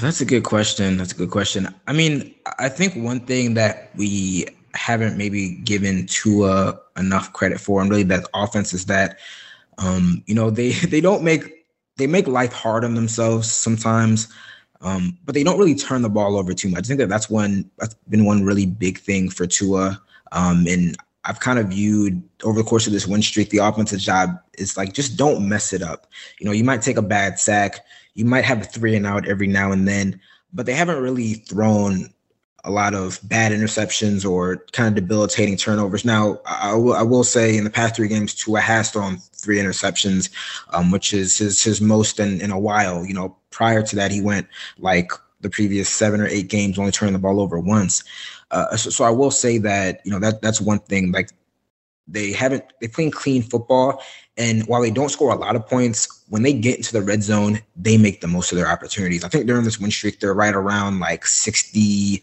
That's 0.00 0.20
a 0.20 0.24
good 0.24 0.44
question. 0.44 0.96
That's 0.96 1.12
a 1.12 1.16
good 1.16 1.30
question. 1.30 1.72
I 1.86 1.92
mean, 1.92 2.34
I 2.58 2.68
think 2.68 2.94
one 2.96 3.20
thing 3.20 3.54
that 3.54 3.90
we 3.96 4.46
haven't 4.74 5.16
maybe 5.16 5.56
given 5.56 6.06
Tua 6.06 6.78
enough 6.96 7.32
credit 7.32 7.60
for, 7.60 7.80
and 7.80 7.90
really 7.90 8.02
that 8.04 8.26
offense 8.34 8.72
is 8.72 8.86
that, 8.86 9.18
um, 9.78 10.22
you 10.26 10.34
know, 10.34 10.50
they 10.50 10.70
they 10.92 11.00
don't 11.00 11.22
make 11.22 11.63
they 11.96 12.06
make 12.06 12.26
life 12.26 12.52
hard 12.52 12.84
on 12.84 12.94
themselves 12.94 13.50
sometimes. 13.50 14.28
Um, 14.80 15.16
but 15.24 15.34
they 15.34 15.42
don't 15.42 15.58
really 15.58 15.74
turn 15.74 16.02
the 16.02 16.10
ball 16.10 16.36
over 16.36 16.52
too 16.52 16.68
much. 16.68 16.84
I 16.84 16.88
think 16.88 17.00
that 17.00 17.08
that's 17.08 17.30
one 17.30 17.70
that's 17.78 17.94
been 18.08 18.24
one 18.24 18.44
really 18.44 18.66
big 18.66 18.98
thing 18.98 19.30
for 19.30 19.46
Tua. 19.46 20.00
Um, 20.32 20.66
and 20.68 20.96
I've 21.24 21.40
kind 21.40 21.58
of 21.58 21.68
viewed 21.68 22.22
over 22.42 22.58
the 22.58 22.68
course 22.68 22.86
of 22.86 22.92
this 22.92 23.06
win 23.06 23.22
streak, 23.22 23.48
the 23.48 23.58
offensive 23.58 24.00
job 24.00 24.38
is 24.58 24.76
like 24.76 24.92
just 24.92 25.16
don't 25.16 25.48
mess 25.48 25.72
it 25.72 25.82
up. 25.82 26.06
You 26.38 26.46
know, 26.46 26.52
you 26.52 26.64
might 26.64 26.82
take 26.82 26.98
a 26.98 27.02
bad 27.02 27.38
sack, 27.38 27.80
you 28.14 28.24
might 28.24 28.44
have 28.44 28.60
a 28.60 28.64
three 28.64 28.94
and 28.94 29.06
out 29.06 29.26
every 29.26 29.46
now 29.46 29.72
and 29.72 29.88
then, 29.88 30.20
but 30.52 30.66
they 30.66 30.74
haven't 30.74 31.02
really 31.02 31.34
thrown 31.34 32.12
a 32.64 32.70
lot 32.70 32.94
of 32.94 33.20
bad 33.22 33.52
interceptions 33.52 34.28
or 34.28 34.64
kind 34.72 34.88
of 34.88 34.94
debilitating 34.94 35.56
turnovers. 35.56 36.04
Now, 36.04 36.40
I 36.46 36.74
will, 36.74 37.24
say 37.24 37.56
in 37.56 37.64
the 37.64 37.70
past 37.70 37.96
three 37.96 38.08
games, 38.08 38.34
Tua 38.34 38.60
has 38.60 38.90
thrown 38.90 39.18
three 39.18 39.58
interceptions, 39.58 40.30
um, 40.70 40.90
which 40.90 41.12
is 41.12 41.38
his 41.38 41.62
his 41.62 41.80
most 41.80 42.18
in, 42.20 42.40
in 42.40 42.50
a 42.50 42.58
while. 42.58 43.04
You 43.04 43.14
know, 43.14 43.36
prior 43.50 43.82
to 43.82 43.96
that, 43.96 44.10
he 44.10 44.20
went 44.20 44.46
like 44.78 45.12
the 45.40 45.50
previous 45.50 45.88
seven 45.88 46.20
or 46.20 46.26
eight 46.26 46.48
games, 46.48 46.78
only 46.78 46.92
turning 46.92 47.12
the 47.12 47.18
ball 47.18 47.40
over 47.40 47.58
once. 47.58 48.02
Uh, 48.50 48.76
so, 48.76 48.90
so 48.90 49.04
I 49.04 49.10
will 49.10 49.30
say 49.30 49.58
that 49.58 50.00
you 50.04 50.12
know 50.12 50.18
that 50.20 50.42
that's 50.42 50.60
one 50.60 50.80
thing. 50.80 51.12
Like 51.12 51.30
they 52.06 52.32
haven't 52.32 52.64
they 52.80 52.88
playing 52.88 53.10
clean 53.10 53.42
football, 53.42 54.02
and 54.36 54.66
while 54.66 54.82
they 54.82 54.90
don't 54.90 55.10
score 55.10 55.32
a 55.32 55.36
lot 55.36 55.54
of 55.54 55.66
points, 55.68 56.24
when 56.28 56.42
they 56.42 56.52
get 56.52 56.76
into 56.76 56.92
the 56.92 57.02
red 57.02 57.22
zone, 57.22 57.60
they 57.76 57.96
make 57.96 58.20
the 58.20 58.26
most 58.26 58.50
of 58.50 58.58
their 58.58 58.66
opportunities. 58.66 59.22
I 59.22 59.28
think 59.28 59.46
during 59.46 59.62
this 59.62 59.78
win 59.78 59.92
streak, 59.92 60.18
they're 60.18 60.34
right 60.34 60.54
around 60.54 60.98
like 60.98 61.24
60 61.24 62.20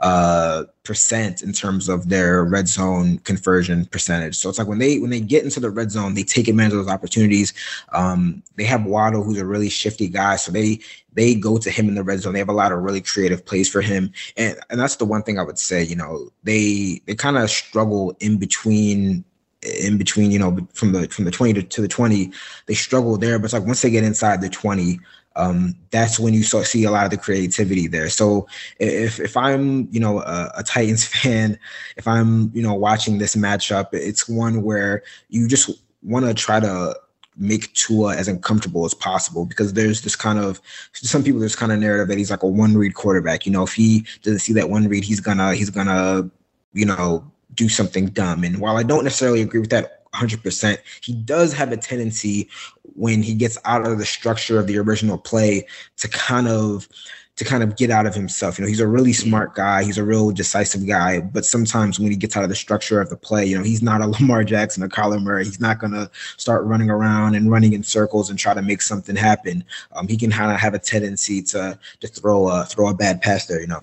uh, 0.00 0.64
percent 0.82 1.40
in 1.40 1.54
terms 1.54 1.88
of 1.88 2.10
their 2.10 2.44
red 2.44 2.68
zone 2.68 3.16
conversion 3.20 3.86
percentage. 3.86 4.36
So 4.36 4.50
it's 4.50 4.58
like 4.58 4.68
when 4.68 4.78
they 4.78 4.98
when 4.98 5.08
they 5.08 5.20
get 5.20 5.44
into 5.44 5.58
the 5.58 5.70
red 5.70 5.90
zone, 5.90 6.12
they 6.12 6.22
take 6.22 6.48
advantage 6.48 6.74
of 6.74 6.80
those 6.80 6.92
opportunities. 6.92 7.54
Um, 7.92 8.42
they 8.56 8.64
have 8.64 8.84
Waddle, 8.84 9.22
who's 9.22 9.38
a 9.38 9.46
really 9.46 9.70
shifty 9.70 10.08
guy, 10.08 10.36
so 10.36 10.52
they 10.52 10.80
they 11.14 11.34
go 11.34 11.56
to 11.56 11.70
him 11.70 11.88
in 11.88 11.94
the 11.94 12.02
red 12.02 12.20
zone. 12.20 12.34
They 12.34 12.40
have 12.40 12.50
a 12.50 12.52
lot 12.52 12.72
of 12.72 12.82
really 12.82 13.00
creative 13.00 13.46
plays 13.46 13.70
for 13.70 13.80
him, 13.80 14.12
and 14.36 14.58
and 14.68 14.78
that's 14.78 14.96
the 14.96 15.06
one 15.06 15.22
thing 15.22 15.38
I 15.38 15.44
would 15.44 15.58
say. 15.58 15.82
You 15.82 15.96
know, 15.96 16.28
they 16.42 17.00
they 17.06 17.14
kind 17.14 17.38
of 17.38 17.48
struggle 17.48 18.14
in 18.20 18.36
between 18.36 19.24
in 19.64 19.98
between, 19.98 20.30
you 20.30 20.38
know, 20.38 20.56
from 20.74 20.92
the 20.92 21.08
from 21.08 21.24
the 21.24 21.30
20 21.30 21.54
to, 21.54 21.62
to 21.62 21.82
the 21.82 21.88
20, 21.88 22.32
they 22.66 22.74
struggle 22.74 23.16
there. 23.16 23.38
But 23.38 23.46
it's 23.46 23.54
like 23.54 23.66
once 23.66 23.82
they 23.82 23.90
get 23.90 24.04
inside 24.04 24.40
the 24.40 24.48
20, 24.48 24.98
um, 25.36 25.74
that's 25.90 26.18
when 26.18 26.34
you 26.34 26.42
start 26.42 26.66
see 26.66 26.84
a 26.84 26.90
lot 26.90 27.04
of 27.04 27.10
the 27.10 27.16
creativity 27.16 27.86
there. 27.86 28.08
So 28.08 28.46
if 28.78 29.18
if 29.18 29.36
I'm 29.36 29.88
you 29.90 30.00
know 30.00 30.20
a, 30.20 30.52
a, 30.58 30.62
Titans 30.62 31.04
fan, 31.08 31.58
if 31.96 32.06
I'm 32.06 32.50
you 32.54 32.62
know 32.62 32.74
watching 32.74 33.18
this 33.18 33.34
matchup, 33.34 33.88
it's 33.92 34.28
one 34.28 34.62
where 34.62 35.02
you 35.28 35.48
just 35.48 35.70
want 36.02 36.26
to 36.26 36.34
try 36.34 36.60
to 36.60 36.94
make 37.36 37.72
Tua 37.74 38.14
as 38.14 38.28
uncomfortable 38.28 38.84
as 38.84 38.94
possible 38.94 39.44
because 39.44 39.72
there's 39.72 40.02
this 40.02 40.14
kind 40.14 40.38
of 40.38 40.60
some 40.92 41.24
people 41.24 41.40
there's 41.40 41.56
kind 41.56 41.72
of 41.72 41.80
narrative 41.80 42.06
that 42.08 42.18
he's 42.18 42.30
like 42.30 42.44
a 42.44 42.48
one 42.48 42.76
read 42.76 42.94
quarterback. 42.94 43.44
You 43.44 43.52
know, 43.52 43.64
if 43.64 43.72
he 43.72 44.06
doesn't 44.22 44.40
see 44.40 44.52
that 44.52 44.70
one 44.70 44.88
read, 44.88 45.04
he's 45.04 45.20
gonna 45.20 45.54
he's 45.54 45.70
gonna 45.70 46.30
you 46.74 46.86
know 46.86 47.28
do 47.54 47.68
something 47.68 48.06
dumb. 48.06 48.44
And 48.44 48.60
while 48.60 48.76
I 48.76 48.82
don't 48.82 49.04
necessarily 49.04 49.42
agree 49.42 49.60
with 49.60 49.70
that 49.70 50.04
100%, 50.14 50.78
he 51.02 51.12
does 51.12 51.52
have 51.52 51.72
a 51.72 51.76
tendency 51.76 52.48
when 52.94 53.22
he 53.22 53.34
gets 53.34 53.58
out 53.64 53.86
of 53.86 53.98
the 53.98 54.06
structure 54.06 54.58
of 54.58 54.66
the 54.66 54.78
original 54.78 55.18
play 55.18 55.66
to 55.96 56.08
kind 56.08 56.48
of 56.48 56.88
to 57.36 57.44
kind 57.44 57.64
of 57.64 57.76
get 57.76 57.90
out 57.90 58.06
of 58.06 58.14
himself. 58.14 58.58
You 58.58 58.64
know, 58.64 58.68
he's 58.68 58.80
a 58.80 58.86
really 58.86 59.12
smart 59.12 59.54
guy. 59.54 59.82
He's 59.82 59.98
a 59.98 60.04
real 60.04 60.30
decisive 60.30 60.86
guy. 60.86 61.20
But 61.20 61.44
sometimes 61.44 61.98
when 61.98 62.10
he 62.10 62.16
gets 62.16 62.36
out 62.36 62.44
of 62.44 62.48
the 62.48 62.54
structure 62.54 63.00
of 63.00 63.10
the 63.10 63.16
play, 63.16 63.44
you 63.44 63.58
know, 63.58 63.64
he's 63.64 63.82
not 63.82 64.00
a 64.00 64.06
Lamar 64.20 64.44
Jackson 64.44 64.84
or 64.84 64.88
Kyler 64.88 65.20
Murray. 65.20 65.44
He's 65.44 65.60
not 65.60 65.80
going 65.80 65.92
to 65.94 66.08
start 66.36 66.64
running 66.64 66.90
around 66.90 67.34
and 67.34 67.50
running 67.50 67.72
in 67.72 67.82
circles 67.82 68.30
and 68.30 68.38
try 68.38 68.54
to 68.54 68.62
make 68.62 68.82
something 68.82 69.16
happen. 69.16 69.64
Um, 69.92 70.06
he 70.06 70.16
can 70.16 70.30
kind 70.30 70.52
of 70.52 70.60
have 70.60 70.74
a 70.74 70.78
tendency 70.78 71.42
to 71.42 71.78
to 72.00 72.06
throw 72.06 72.48
a 72.48 72.64
throw 72.64 72.88
a 72.88 72.94
bad 72.94 73.20
pass 73.20 73.46
there. 73.46 73.60
You 73.60 73.66
know. 73.66 73.82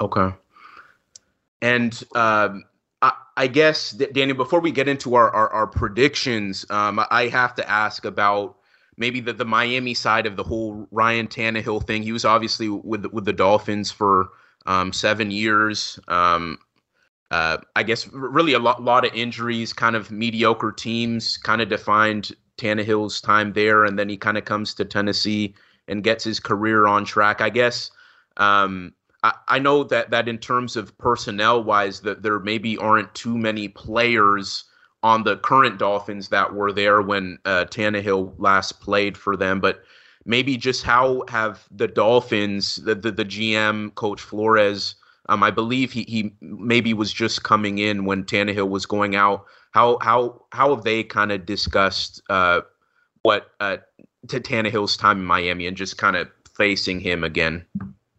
Okay. 0.00 0.34
And 1.60 2.02
um, 2.16 2.64
I 3.36 3.46
guess, 3.46 3.90
Daniel, 3.90 4.36
before 4.36 4.60
we 4.60 4.70
get 4.70 4.88
into 4.88 5.14
our, 5.14 5.30
our, 5.30 5.48
our 5.50 5.66
predictions, 5.66 6.64
um, 6.70 7.00
I 7.10 7.28
have 7.28 7.54
to 7.56 7.68
ask 7.68 8.04
about 8.04 8.56
maybe 8.96 9.20
the, 9.20 9.32
the 9.32 9.44
Miami 9.44 9.94
side 9.94 10.26
of 10.26 10.36
the 10.36 10.44
whole 10.44 10.86
Ryan 10.90 11.26
Tannehill 11.26 11.86
thing. 11.86 12.02
He 12.02 12.12
was 12.12 12.24
obviously 12.24 12.68
with 12.68 13.06
with 13.06 13.24
the 13.24 13.32
Dolphins 13.32 13.90
for 13.90 14.28
um, 14.66 14.92
seven 14.92 15.30
years. 15.30 15.98
Um, 16.08 16.58
uh, 17.30 17.56
I 17.74 17.82
guess 17.82 18.06
really 18.12 18.52
a 18.52 18.58
lot, 18.58 18.82
lot 18.82 19.06
of 19.06 19.14
injuries, 19.14 19.72
kind 19.72 19.96
of 19.96 20.10
mediocre 20.10 20.70
teams, 20.70 21.38
kind 21.38 21.62
of 21.62 21.70
defined 21.70 22.32
Tannehill's 22.58 23.20
time 23.20 23.54
there, 23.54 23.84
and 23.84 23.98
then 23.98 24.08
he 24.08 24.18
kind 24.18 24.36
of 24.36 24.44
comes 24.44 24.74
to 24.74 24.84
Tennessee 24.84 25.54
and 25.88 26.04
gets 26.04 26.22
his 26.22 26.38
career 26.38 26.86
on 26.86 27.06
track. 27.06 27.40
I 27.40 27.48
guess 27.48 27.90
um, 28.36 28.92
I, 29.24 29.60
know 29.60 29.84
that 29.84 30.10
that 30.10 30.28
in 30.28 30.38
terms 30.38 30.76
of 30.76 30.96
personnel 30.98 31.62
wise, 31.62 32.00
that 32.00 32.22
there 32.22 32.40
maybe 32.40 32.76
aren't 32.78 33.14
too 33.14 33.38
many 33.38 33.68
players 33.68 34.64
on 35.04 35.22
the 35.22 35.36
current 35.36 35.78
Dolphins 35.78 36.28
that 36.30 36.52
were 36.52 36.72
there 36.72 37.02
when 37.02 37.38
uh, 37.44 37.66
Tannehill 37.66 38.34
last 38.38 38.80
played 38.80 39.16
for 39.16 39.36
them, 39.36 39.60
but 39.60 39.82
maybe 40.24 40.56
just 40.56 40.82
how 40.82 41.22
have 41.28 41.64
the 41.70 41.86
Dolphins, 41.86 42.76
the 42.76 42.96
the, 42.96 43.12
the 43.12 43.24
GM, 43.24 43.94
Coach 43.94 44.20
Flores 44.20 44.96
um, 45.28 45.42
I 45.42 45.50
believe 45.50 45.92
he 45.92 46.02
he 46.02 46.32
maybe 46.40 46.94
was 46.94 47.12
just 47.12 47.42
coming 47.42 47.78
in 47.78 48.04
when 48.04 48.24
Tannehill 48.24 48.68
was 48.68 48.86
going 48.86 49.14
out. 49.14 49.46
How 49.70 49.98
how 50.00 50.44
how 50.52 50.74
have 50.74 50.84
they 50.84 51.04
kind 51.04 51.30
of 51.32 51.46
discussed 51.46 52.20
uh, 52.28 52.62
what 53.22 53.50
uh, 53.60 53.78
to 54.28 54.40
Tannehill's 54.40 54.96
time 54.96 55.20
in 55.20 55.24
Miami 55.24 55.66
and 55.66 55.76
just 55.76 55.96
kind 55.96 56.16
of 56.16 56.28
facing 56.54 57.00
him 57.00 57.22
again? 57.22 57.64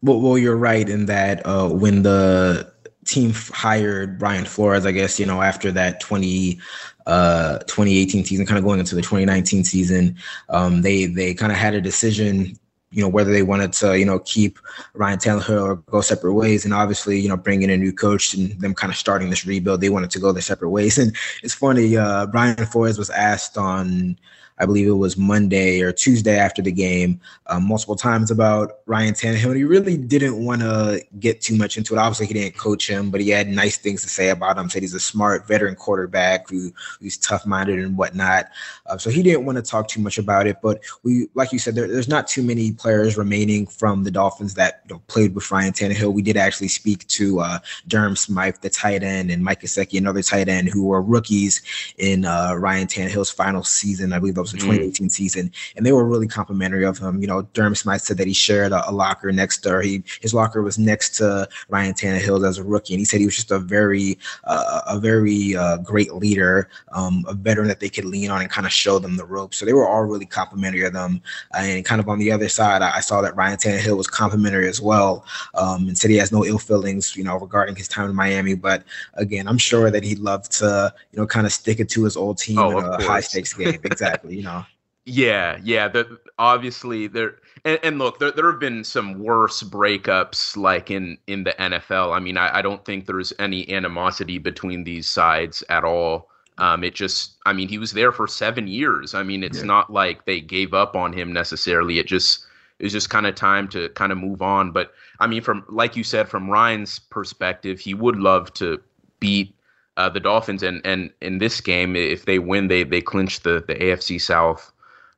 Well, 0.04 0.20
well, 0.20 0.38
you're 0.38 0.58
right 0.58 0.88
in 0.88 1.06
that 1.06 1.46
uh, 1.46 1.70
when 1.70 2.04
the 2.04 2.72
team 3.06 3.34
hired 3.34 4.20
Brian 4.20 4.46
Flores, 4.46 4.86
I 4.86 4.92
guess 4.92 5.20
you 5.20 5.26
know 5.26 5.42
after 5.42 5.72
that 5.72 6.00
20 6.02 6.60
uh 7.06 7.58
2018 7.60 8.24
season 8.24 8.46
kind 8.46 8.58
of 8.58 8.63
going 8.63 8.80
into 8.80 8.96
the 8.96 9.02
2019 9.02 9.66
season 9.66 10.16
um 10.48 10.84
they 10.84 11.06
they 11.06 11.34
kind 11.34 11.52
of 11.52 11.58
had 11.58 11.74
a 11.74 11.82
decision 11.82 12.58
you 12.94 13.02
know, 13.02 13.10
whether 13.10 13.32
they 13.32 13.42
wanted 13.42 13.74
to, 13.74 13.98
you 13.98 14.06
know, 14.06 14.20
keep 14.20 14.60
Ryan 14.94 15.18
Tannehill 15.18 15.63
or 15.63 15.76
go 15.78 16.00
separate 16.02 16.36
ways. 16.36 16.63
And 16.63 16.74
obviously, 16.74 17.20
you 17.20 17.28
know, 17.28 17.36
bringing 17.36 17.72
a 17.72 17.78
new 17.78 17.92
coach 17.92 18.36
and 18.36 18.52
them 18.62 18.76
kind 18.76 18.92
of 18.92 18.98
starting 18.98 19.32
this 19.32 19.48
rebuild, 19.48 19.82
they 19.82 19.89
wanted 19.89 20.12
to 20.12 20.20
go 20.20 20.32
their 20.32 20.44
separate 20.44 20.70
ways. 20.70 20.98
And 21.00 21.16
it's 21.42 21.56
funny, 21.56 21.98
uh, 21.98 22.28
Brian 22.28 22.56
Flores 22.68 23.00
was 23.00 23.10
asked 23.10 23.58
on 23.58 24.18
I 24.60 24.66
believe 24.66 24.88
it 24.88 24.92
was 24.92 25.18
Monday 25.18 25.82
or 25.82 25.92
Tuesday 25.92 26.38
after 26.38 26.62
the 26.62 26.72
game, 26.72 27.20
um, 27.48 27.68
multiple 27.68 27.96
times 27.96 28.32
about 28.32 28.80
Ryan 28.86 29.13
Tannehill. 29.13 29.48
And 29.48 29.58
he 29.58 29.63
really 29.63 29.98
didn't 29.98 30.44
want 30.44 30.62
to 30.62 31.02
get 31.20 31.42
too 31.42 31.56
much 31.58 31.78
into 31.78 31.96
it. 31.96 31.98
Obviously, 31.98 32.28
he 32.28 32.34
didn't 32.34 32.58
coach 32.58 32.89
him, 32.89 33.10
but 33.10 33.22
he 33.22 33.30
had 33.30 33.48
nice 33.48 33.78
things 33.78 34.02
to 34.04 34.10
say 34.10 34.30
about 34.30 34.58
him. 34.58 34.70
Said 34.70 34.84
he's 34.84 34.94
a 34.94 35.00
smart 35.00 35.48
veteran 35.48 35.76
quarterback 35.76 36.50
who 36.50 36.72
who's 37.00 37.18
tough 37.18 37.46
minded 37.46 37.80
and 37.80 37.98
whatnot. 37.98 38.50
Uh, 38.86 38.98
so 38.98 39.10
he 39.10 39.24
didn't 39.24 39.46
want 39.46 39.58
to 39.58 39.62
talk 39.62 39.88
too 39.88 40.02
much 40.02 40.18
about 40.18 40.48
it. 40.48 40.58
But 40.62 40.84
we, 41.04 41.28
like 41.34 41.52
you 41.52 41.60
said, 41.60 41.76
there, 41.76 41.88
there's 41.88 42.08
not 42.08 42.28
too 42.28 42.44
many 42.44 42.72
players 42.72 43.18
remaining 43.18 43.66
from 43.66 44.04
the 44.04 44.12
Dolphins 44.12 44.54
that 44.56 44.82
you 44.88 44.96
know, 44.96 45.02
played 45.08 45.34
with 45.36 45.50
Ryan 45.50 45.74
Tannehill. 45.74 46.13
We 46.13 46.22
did 46.22 46.38
actually 46.38 46.68
speak 46.68 47.08
to 47.08 47.39
uh, 47.39 47.60
Durham 47.88 48.16
Smythe, 48.16 48.58
the 48.62 48.70
tight 48.70 49.04
end, 49.04 49.32
and 49.32 49.44
Mike 49.44 49.62
Gesicki, 49.62 49.98
another 49.98 50.22
tight 50.22 50.50
end, 50.50 50.70
who 50.70 50.86
were 50.86 51.02
rookies 51.02 51.62
in 51.98 52.26
uh, 52.26 52.56
Ryan 52.56 52.88
Tannehill's 52.88 53.32
final 53.32 53.63
season. 53.63 54.13
I 54.13 54.20
believe 54.20 54.38
was 54.43 54.51
the 54.51 54.58
mm. 54.58 54.62
2018 54.62 55.10
season, 55.10 55.51
and 55.75 55.86
they 55.86 55.91
were 55.91 56.06
really 56.06 56.27
complimentary 56.27 56.86
of 56.86 56.97
him. 56.97 57.21
You 57.21 57.27
know, 57.27 57.41
Durham 57.53 57.75
Smythe 57.75 58.01
said 58.01 58.17
that 58.17 58.27
he 58.27 58.34
shared 58.34 58.71
a, 58.71 58.89
a 58.89 58.91
locker 58.91 59.32
next 59.32 59.60
to, 59.60 59.75
or 59.75 59.82
he 59.82 60.03
his 60.21 60.34
locker 60.34 60.62
was 60.62 60.77
next 60.77 61.15
to 61.17 61.47
Ryan 61.69 61.93
Tannehill 61.93 62.47
as 62.47 62.58
a 62.58 62.63
rookie, 62.63 62.93
and 62.93 62.99
he 62.99 63.06
said 63.06 63.19
he 63.19 63.25
was 63.25 63.36
just 63.36 63.51
a 63.51 63.60
very 63.60 64.17
uh, 64.43 64.82
a 64.88 64.99
very 64.99 65.56
uh, 65.56 65.77
great 65.77 66.13
leader, 66.13 66.69
um, 66.91 67.25
a 67.27 67.34
veteran 67.34 67.67
that 67.67 67.79
they 67.79 67.89
could 67.89 68.06
lean 68.06 68.29
on 68.29 68.41
and 68.41 68.49
kind 68.49 68.67
of 68.67 68.73
show 68.73 68.99
them 68.99 69.17
the 69.17 69.25
ropes. 69.25 69.58
So 69.58 69.65
they 69.65 69.73
were 69.73 69.88
all 69.88 70.03
really 70.03 70.25
complimentary 70.25 70.86
of 70.86 70.93
them. 70.93 71.21
and 71.56 71.86
kind 71.86 72.01
of 72.01 72.10
on 72.10 72.19
the 72.19 72.32
other 72.32 72.49
side, 72.49 72.82
I, 72.82 72.97
I, 72.97 72.99
saw 72.99 73.21
that 73.21 73.36
Ryan 73.36 73.58
Tannehill 73.58 73.97
was 73.97 74.08
complimentary 74.08 74.67
as 74.67 74.82
well, 74.82 75.25
um, 75.56 75.88
and 75.88 75.97
said 75.97 76.12
he 76.12 76.17
has 76.17 76.32
no 76.32 76.45
ill 76.45 76.58
feelings, 76.58 77.15
you 77.15 77.23
know, 77.23 77.38
regarding 77.38 77.75
his 77.75 77.88
time 77.88 78.10
in 78.10 78.15
Miami. 78.15 78.56
But 78.56 78.84
again, 79.15 79.47
I'm 79.47 79.58
sure 79.58 79.91
that 79.91 80.03
he'd 80.03 80.19
love 80.19 80.49
to, 80.49 80.93
you 81.12 81.19
know, 81.19 81.27
kind 81.27 81.45
of 81.45 81.53
stick 81.53 81.79
it 81.79 81.89
to 81.89 82.03
his 82.03 82.17
old 82.17 82.38
team 82.38 82.58
oh, 82.58 82.77
in 82.77 82.86
a 82.86 83.03
high 83.03 83.21
stakes 83.21 83.53
game. 83.53 83.79
exactly, 83.84 84.33
you 84.34 84.43
know. 84.43 84.65
Yeah, 85.06 85.60
yeah. 85.63 85.89
The, 85.89 86.19
obviously 86.39 87.08
there 87.08 87.39
and, 87.65 87.80
and, 87.84 88.00
look, 88.00 88.19
there 88.19 88.32
there 88.32 88.50
have 88.50 88.60
been 88.60 88.84
some 88.84 89.19
worse 89.19 89.63
breakups 89.63 90.58
like 90.58 90.91
in 90.91 91.17
in 91.28 91.43
the 91.43 91.52
NFL. 91.54 92.15
I 92.15 92.19
mean, 92.19 92.38
I, 92.38 92.60
I 92.60 92.62
don't 92.62 92.84
think 92.84 93.06
there's 93.06 93.34
any 93.39 93.69
animosity 93.72 94.38
between 94.38 94.84
these 94.84 95.10
sides 95.10 95.63
at 95.69 95.84
all. 95.84 96.30
Um, 96.58 96.84
it 96.84 96.93
just, 96.93 97.38
I 97.46 97.54
mean, 97.54 97.67
he 97.67 97.80
was 97.80 97.93
there 97.93 98.12
for 98.12 98.28
seven 98.28 98.67
years. 98.67 99.15
I 99.15 99.24
mean, 99.24 99.43
it's 99.43 99.60
yeah. 99.60 99.65
not 99.65 99.91
like 99.91 100.26
they 100.26 100.39
gave 100.39 100.74
up 100.74 100.96
on 100.96 101.12
him 101.12 101.34
necessarily. 101.34 102.00
It 102.00 102.06
just 102.06 102.46
it 102.80 102.84
was 102.84 102.93
just 102.93 103.10
kind 103.10 103.26
of 103.26 103.36
time 103.36 103.67
to 103.69 103.89
kind 103.89 104.12
of 104.12 104.17
move 104.17 104.41
on. 104.41 104.72
But 104.72 104.93
I 105.19 105.28
mean, 105.28 105.41
from 105.41 105.65
like 105.69 105.96
you 105.96 106.04
said, 106.04 106.28
from 106.28 106.50
Ryan's 106.50 107.00
perspective, 107.00 107.80
he 107.80 107.93
would 107.93 108.17
love 108.17 108.54
to 108.56 108.82
beat 109.19 109.56
uh, 109.97 110.10
the 110.10 110.19
Dolphins, 110.19 110.63
and 110.63 110.82
and 110.86 111.12
in 111.21 111.38
this 111.38 111.62
game, 111.62 111.95
if 111.95 112.25
they 112.25 112.39
win, 112.39 112.67
they 112.67 112.84
they 112.84 113.01
clinch 113.01 113.41
the 113.41 113.63
the 113.67 113.75
AFC 113.75 114.19
South 114.19 114.71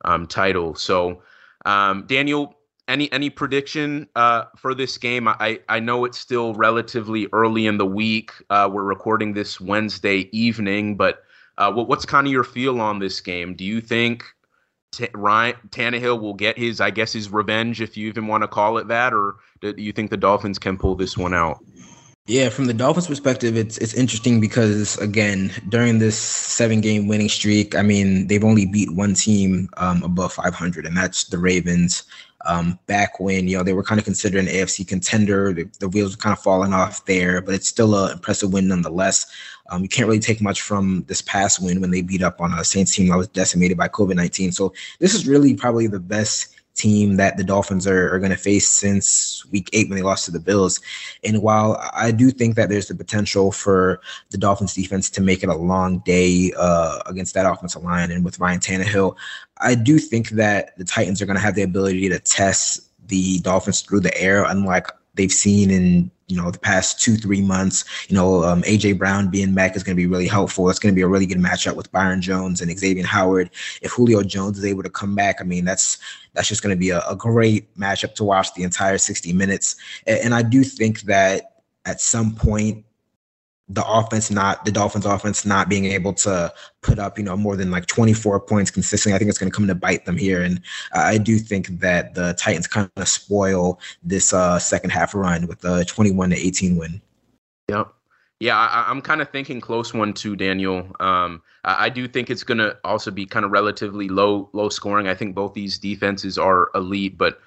um, 0.04 0.26
title. 0.26 0.74
So, 0.74 1.22
um, 1.64 2.04
Daniel, 2.06 2.54
any 2.88 3.10
any 3.12 3.30
prediction 3.30 4.08
uh, 4.16 4.44
for 4.56 4.74
this 4.74 4.98
game? 4.98 5.28
I 5.28 5.60
I 5.68 5.80
know 5.80 6.04
it's 6.04 6.18
still 6.18 6.54
relatively 6.54 7.28
early 7.32 7.66
in 7.66 7.78
the 7.78 7.86
week. 7.86 8.32
Uh, 8.50 8.68
we're 8.72 8.84
recording 8.84 9.32
this 9.32 9.60
Wednesday 9.60 10.28
evening, 10.32 10.96
but 10.96 11.22
uh, 11.58 11.72
what, 11.72 11.88
what's 11.88 12.06
kind 12.06 12.26
of 12.26 12.32
your 12.32 12.44
feel 12.44 12.80
on 12.80 12.98
this 12.98 13.20
game? 13.20 13.54
Do 13.54 13.64
you 13.64 13.80
think 13.80 14.24
T- 14.92 15.08
Ryan 15.14 15.56
Tannehill 15.70 16.20
will 16.20 16.34
get 16.34 16.58
his, 16.58 16.80
I 16.80 16.90
guess, 16.90 17.12
his 17.12 17.30
revenge, 17.30 17.80
if 17.80 17.96
you 17.96 18.08
even 18.08 18.26
want 18.26 18.42
to 18.42 18.48
call 18.48 18.78
it 18.78 18.88
that, 18.88 19.12
or 19.12 19.36
do 19.60 19.74
you 19.76 19.92
think 19.92 20.10
the 20.10 20.16
Dolphins 20.16 20.58
can 20.58 20.76
pull 20.78 20.94
this 20.94 21.16
one 21.16 21.34
out? 21.34 21.58
Yeah, 22.26 22.48
from 22.48 22.66
the 22.66 22.74
Dolphins' 22.74 23.06
perspective, 23.06 23.56
it's 23.56 23.78
it's 23.78 23.94
interesting 23.94 24.40
because 24.40 24.98
again, 24.98 25.52
during 25.68 26.00
this 26.00 26.18
seven 26.18 26.80
game 26.80 27.06
winning 27.06 27.28
streak, 27.28 27.76
I 27.76 27.82
mean, 27.82 28.26
they've 28.26 28.42
only 28.42 28.66
beat 28.66 28.90
one 28.90 29.14
team 29.14 29.68
um, 29.76 30.02
above 30.02 30.32
500, 30.32 30.86
and 30.86 30.96
that's 30.96 31.24
the 31.24 31.38
Ravens. 31.38 32.02
Um, 32.44 32.78
back 32.86 33.18
when 33.20 33.46
you 33.46 33.56
know 33.56 33.62
they 33.62 33.72
were 33.72 33.82
kind 33.82 34.00
of 34.00 34.04
considered 34.04 34.40
an 34.40 34.46
AFC 34.46 34.86
contender, 34.86 35.52
the, 35.52 35.68
the 35.78 35.88
wheels 35.88 36.16
were 36.16 36.20
kind 36.20 36.32
of 36.32 36.42
falling 36.42 36.72
off 36.72 37.04
there, 37.04 37.40
but 37.40 37.54
it's 37.54 37.68
still 37.68 37.94
an 37.94 38.12
impressive 38.12 38.52
win 38.52 38.66
nonetheless. 38.66 39.26
Um, 39.70 39.82
you 39.82 39.88
can't 39.88 40.08
really 40.08 40.20
take 40.20 40.40
much 40.40 40.62
from 40.62 41.04
this 41.06 41.22
past 41.22 41.62
win 41.62 41.80
when 41.80 41.92
they 41.92 42.02
beat 42.02 42.22
up 42.22 42.40
on 42.40 42.52
a 42.52 42.64
Saints 42.64 42.92
team 42.92 43.08
that 43.08 43.16
was 43.16 43.28
decimated 43.28 43.76
by 43.76 43.88
COVID 43.88 44.16
19. 44.16 44.50
So 44.50 44.72
this 44.98 45.14
is 45.14 45.28
really 45.28 45.54
probably 45.54 45.86
the 45.86 46.00
best 46.00 46.55
team 46.76 47.16
that 47.16 47.36
the 47.36 47.44
Dolphins 47.44 47.86
are, 47.86 48.14
are 48.14 48.18
going 48.18 48.30
to 48.30 48.36
face 48.36 48.68
since 48.68 49.44
week 49.50 49.68
eight 49.72 49.88
when 49.88 49.96
they 49.96 50.02
lost 50.02 50.24
to 50.26 50.30
the 50.30 50.40
Bills. 50.40 50.80
And 51.24 51.42
while 51.42 51.82
I 51.92 52.10
do 52.10 52.30
think 52.30 52.54
that 52.56 52.68
there's 52.68 52.88
the 52.88 52.94
potential 52.94 53.50
for 53.50 54.00
the 54.30 54.38
Dolphins 54.38 54.74
defense 54.74 55.10
to 55.10 55.20
make 55.20 55.42
it 55.42 55.48
a 55.48 55.56
long 55.56 55.98
day 56.00 56.52
uh, 56.58 57.00
against 57.06 57.34
that 57.34 57.50
offensive 57.50 57.82
line 57.82 58.10
and 58.10 58.24
with 58.24 58.38
Ryan 58.38 58.60
Tannehill, 58.60 59.16
I 59.58 59.74
do 59.74 59.98
think 59.98 60.30
that 60.30 60.76
the 60.76 60.84
Titans 60.84 61.20
are 61.22 61.26
going 61.26 61.36
to 61.36 61.42
have 61.42 61.54
the 61.54 61.62
ability 61.62 62.08
to 62.10 62.18
test 62.18 62.82
the 63.08 63.38
Dolphins 63.40 63.80
through 63.80 64.00
the 64.00 64.16
air, 64.20 64.44
unlike 64.44 64.88
they've 65.16 65.32
seen 65.32 65.70
in 65.70 66.10
you 66.28 66.36
know 66.36 66.50
the 66.50 66.58
past 66.58 67.00
two 67.00 67.16
three 67.16 67.40
months 67.40 67.84
you 68.08 68.16
know 68.16 68.42
um, 68.42 68.62
aj 68.62 68.98
brown 68.98 69.28
being 69.30 69.54
back 69.54 69.76
is 69.76 69.82
going 69.82 69.96
to 69.96 70.00
be 70.00 70.06
really 70.06 70.26
helpful. 70.26 70.68
It's 70.68 70.78
going 70.78 70.94
to 70.94 70.96
be 70.96 71.02
a 71.02 71.08
really 71.08 71.26
good 71.26 71.38
matchup 71.38 71.76
with 71.76 71.90
byron 71.92 72.20
jones 72.20 72.60
and 72.60 72.78
xavier 72.78 73.06
howard. 73.06 73.50
If 73.82 73.92
julio 73.92 74.22
jones 74.22 74.58
is 74.58 74.64
able 74.64 74.82
to 74.82 74.90
come 74.90 75.14
back 75.14 75.40
i 75.40 75.44
mean 75.44 75.64
that's 75.64 75.98
that's 76.34 76.48
just 76.48 76.62
going 76.62 76.74
to 76.74 76.78
be 76.78 76.90
a, 76.90 77.00
a, 77.08 77.16
great 77.16 77.74
matchup 77.76 78.14
to 78.16 78.24
watch 78.24 78.52
the 78.52 78.62
entire 78.62 78.98
60 78.98 79.32
minutes. 79.32 79.76
And, 80.06 80.18
and 80.20 80.34
i 80.34 80.42
do 80.42 80.62
think 80.64 81.02
that 81.02 81.62
at 81.84 82.00
some 82.00 82.34
point 82.34 82.85
the 83.68 83.84
offense 83.86 84.30
not 84.30 84.64
the 84.64 84.70
Dolphins 84.70 85.06
offense 85.06 85.44
not 85.44 85.68
being 85.68 85.86
able 85.86 86.12
to 86.12 86.52
put 86.82 86.98
up 86.98 87.18
you 87.18 87.24
know 87.24 87.36
more 87.36 87.56
than 87.56 87.70
like 87.70 87.86
24 87.86 88.40
points 88.40 88.70
consistently 88.70 89.14
I 89.14 89.18
think 89.18 89.28
it's 89.28 89.38
going 89.38 89.50
to 89.50 89.56
come 89.56 89.66
to 89.66 89.74
bite 89.74 90.04
them 90.04 90.16
here 90.16 90.42
and 90.42 90.60
uh, 90.94 91.00
I 91.00 91.18
do 91.18 91.38
think 91.38 91.66
that 91.80 92.14
the 92.14 92.34
Titans 92.38 92.68
kind 92.68 92.90
of 92.96 93.08
spoil 93.08 93.80
this 94.02 94.32
uh, 94.32 94.58
second 94.58 94.90
half 94.90 95.14
run 95.14 95.48
with 95.48 95.64
a 95.64 95.84
21 95.84 96.30
to 96.30 96.36
18 96.36 96.76
win. 96.76 97.00
Yep. 97.68 97.92
Yeah, 98.38 98.56
I, 98.56 98.90
am 98.90 99.00
kind 99.00 99.22
of 99.22 99.30
thinking 99.30 99.62
close 99.62 99.94
one 99.94 100.12
too, 100.12 100.36
Daniel. 100.36 100.94
Um, 101.00 101.42
I, 101.64 101.86
I 101.86 101.88
do 101.88 102.06
think 102.06 102.28
it's 102.28 102.44
going 102.44 102.58
to 102.58 102.76
also 102.84 103.10
be 103.10 103.24
kind 103.24 103.46
of 103.46 103.50
relatively 103.50 104.08
low 104.08 104.50
low 104.52 104.68
scoring. 104.68 105.08
I 105.08 105.14
think 105.14 105.34
both 105.34 105.54
these 105.54 105.78
defenses 105.78 106.36
are 106.36 106.70
elite, 106.74 107.16
but 107.16 107.40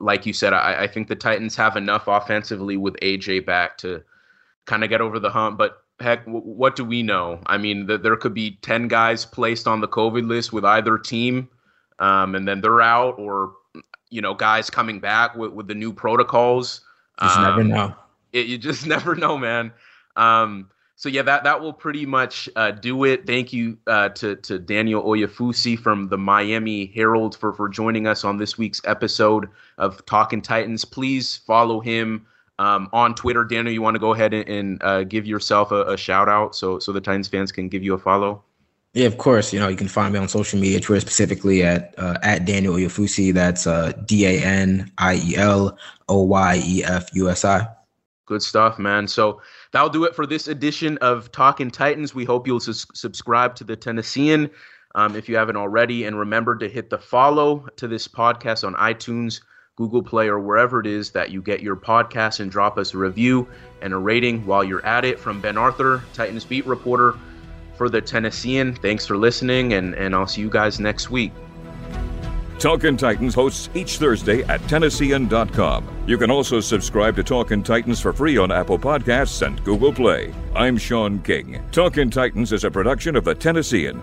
like 0.00 0.26
you 0.26 0.32
said, 0.32 0.52
I, 0.52 0.82
I 0.82 0.86
think 0.88 1.06
the 1.06 1.14
Titans 1.14 1.54
have 1.54 1.76
enough 1.76 2.08
offensively 2.08 2.76
with 2.76 2.96
AJ 2.96 3.46
back 3.46 3.78
to 3.78 4.02
kind 4.66 4.84
of 4.84 4.90
get 4.90 5.00
over 5.00 5.18
the 5.18 5.30
hump. 5.30 5.58
But 5.58 5.82
heck, 6.00 6.24
w- 6.26 6.44
what 6.44 6.76
do 6.76 6.84
we 6.84 7.02
know? 7.02 7.40
I 7.46 7.58
mean, 7.58 7.86
th- 7.86 8.02
there 8.02 8.16
could 8.16 8.34
be 8.34 8.58
10 8.62 8.88
guys 8.88 9.24
placed 9.24 9.66
on 9.66 9.80
the 9.80 9.88
COVID 9.88 10.28
list 10.28 10.52
with 10.52 10.64
either 10.64 10.98
team, 10.98 11.48
um, 11.98 12.34
and 12.34 12.46
then 12.46 12.60
they're 12.60 12.82
out, 12.82 13.18
or, 13.18 13.54
you 14.10 14.20
know, 14.20 14.34
guys 14.34 14.70
coming 14.70 15.00
back 15.00 15.34
with, 15.36 15.52
with 15.52 15.68
the 15.68 15.74
new 15.74 15.92
protocols. 15.92 16.80
You 17.20 17.28
just 17.28 17.38
um, 17.38 17.44
never 17.44 17.64
know. 17.64 17.94
It, 18.32 18.46
you 18.46 18.58
just 18.58 18.86
never 18.88 19.14
know, 19.14 19.38
man. 19.38 19.72
Um, 20.16 20.70
so 20.96 21.08
yeah, 21.08 21.22
that 21.22 21.44
that 21.44 21.60
will 21.60 21.72
pretty 21.72 22.06
much 22.06 22.48
uh, 22.54 22.70
do 22.70 23.04
it. 23.04 23.26
Thank 23.26 23.52
you 23.52 23.76
uh, 23.86 24.10
to 24.10 24.36
to 24.36 24.58
Daniel 24.58 25.02
Oyefusi 25.02 25.78
from 25.78 26.08
the 26.08 26.16
Miami 26.16 26.86
Herald 26.94 27.36
for 27.36 27.52
for 27.52 27.68
joining 27.68 28.06
us 28.06 28.24
on 28.24 28.38
this 28.38 28.56
week's 28.56 28.80
episode 28.84 29.48
of 29.76 30.04
Talking 30.06 30.40
Titans. 30.40 30.84
Please 30.84 31.36
follow 31.36 31.80
him 31.80 32.26
um, 32.58 32.88
on 32.92 33.14
Twitter. 33.14 33.44
Daniel, 33.44 33.72
you 33.72 33.82
want 33.82 33.94
to 33.94 33.98
go 34.00 34.12
ahead 34.12 34.32
and, 34.32 34.48
and 34.48 34.82
uh, 34.82 35.04
give 35.04 35.26
yourself 35.26 35.72
a, 35.72 35.84
a, 35.92 35.96
shout 35.96 36.28
out 36.28 36.54
so 36.54 36.78
so 36.78 36.92
the 36.92 37.00
Titans 37.00 37.28
fans 37.28 37.52
can 37.52 37.68
give 37.68 37.82
you 37.82 37.94
a 37.94 37.98
follow? 37.98 38.42
Yeah, 38.92 39.06
of 39.06 39.18
course. 39.18 39.52
You 39.52 39.58
know, 39.58 39.66
you 39.66 39.76
can 39.76 39.88
find 39.88 40.12
me 40.12 40.20
on 40.20 40.28
social 40.28 40.60
media, 40.60 40.78
Twitter 40.78 41.00
specifically 41.00 41.64
at 41.64 41.94
uh, 41.98 42.18
at 42.22 42.44
Daniel 42.44 42.74
Oyefusi. 42.74 43.34
That's 43.34 43.66
uh, 43.66 43.92
D 44.04 44.24
A 44.24 44.40
N 44.40 44.90
I 44.98 45.16
E 45.16 45.36
L 45.36 45.76
O 46.08 46.22
Y 46.22 46.62
E 46.64 46.84
F 46.84 47.08
U 47.14 47.28
S 47.28 47.44
I. 47.44 47.66
Good 48.26 48.42
stuff, 48.42 48.78
man. 48.78 49.06
So 49.08 49.42
that'll 49.72 49.90
do 49.90 50.04
it 50.04 50.14
for 50.14 50.26
this 50.26 50.48
edition 50.48 50.96
of 50.98 51.30
Talking 51.32 51.70
Titans. 51.70 52.14
We 52.14 52.24
hope 52.24 52.46
you'll 52.46 52.60
su- 52.60 52.72
subscribe 52.94 53.54
to 53.56 53.64
the 53.64 53.76
Tennessean 53.76 54.48
um, 54.94 55.16
if 55.16 55.28
you 55.28 55.36
haven't 55.36 55.56
already, 55.56 56.04
and 56.04 56.18
remember 56.18 56.56
to 56.56 56.68
hit 56.68 56.88
the 56.88 56.98
follow 56.98 57.66
to 57.76 57.88
this 57.88 58.06
podcast 58.06 58.64
on 58.64 58.74
iTunes. 58.74 59.40
Google 59.76 60.02
Play, 60.02 60.28
or 60.28 60.38
wherever 60.38 60.78
it 60.78 60.86
is 60.86 61.10
that 61.10 61.30
you 61.30 61.42
get 61.42 61.60
your 61.60 61.76
podcast, 61.76 62.40
and 62.40 62.50
drop 62.50 62.78
us 62.78 62.94
a 62.94 62.98
review 62.98 63.48
and 63.82 63.92
a 63.92 63.98
rating 63.98 64.46
while 64.46 64.62
you're 64.62 64.84
at 64.86 65.04
it. 65.04 65.18
From 65.18 65.40
Ben 65.40 65.58
Arthur, 65.58 66.02
Titans 66.12 66.44
beat 66.44 66.64
reporter 66.66 67.14
for 67.76 67.88
the 67.88 68.00
Tennessean. 68.00 68.74
Thanks 68.76 69.04
for 69.04 69.16
listening, 69.16 69.72
and, 69.72 69.94
and 69.94 70.14
I'll 70.14 70.28
see 70.28 70.42
you 70.42 70.50
guys 70.50 70.78
next 70.78 71.10
week. 71.10 71.32
Talkin' 72.60 72.96
Titans 72.96 73.34
hosts 73.34 73.68
each 73.74 73.98
Thursday 73.98 74.42
at 74.44 74.60
Tennessean.com. 74.68 75.86
You 76.06 76.16
can 76.16 76.30
also 76.30 76.60
subscribe 76.60 77.16
to 77.16 77.24
Talkin' 77.24 77.64
Titans 77.64 78.00
for 78.00 78.12
free 78.12 78.38
on 78.38 78.52
Apple 78.52 78.78
Podcasts 78.78 79.44
and 79.44 79.62
Google 79.64 79.92
Play. 79.92 80.32
I'm 80.54 80.78
Sean 80.78 81.18
King. 81.20 81.60
Talkin' 81.72 82.10
Titans 82.10 82.52
is 82.52 82.62
a 82.62 82.70
production 82.70 83.16
of 83.16 83.24
the 83.24 83.34
Tennessean 83.34 84.00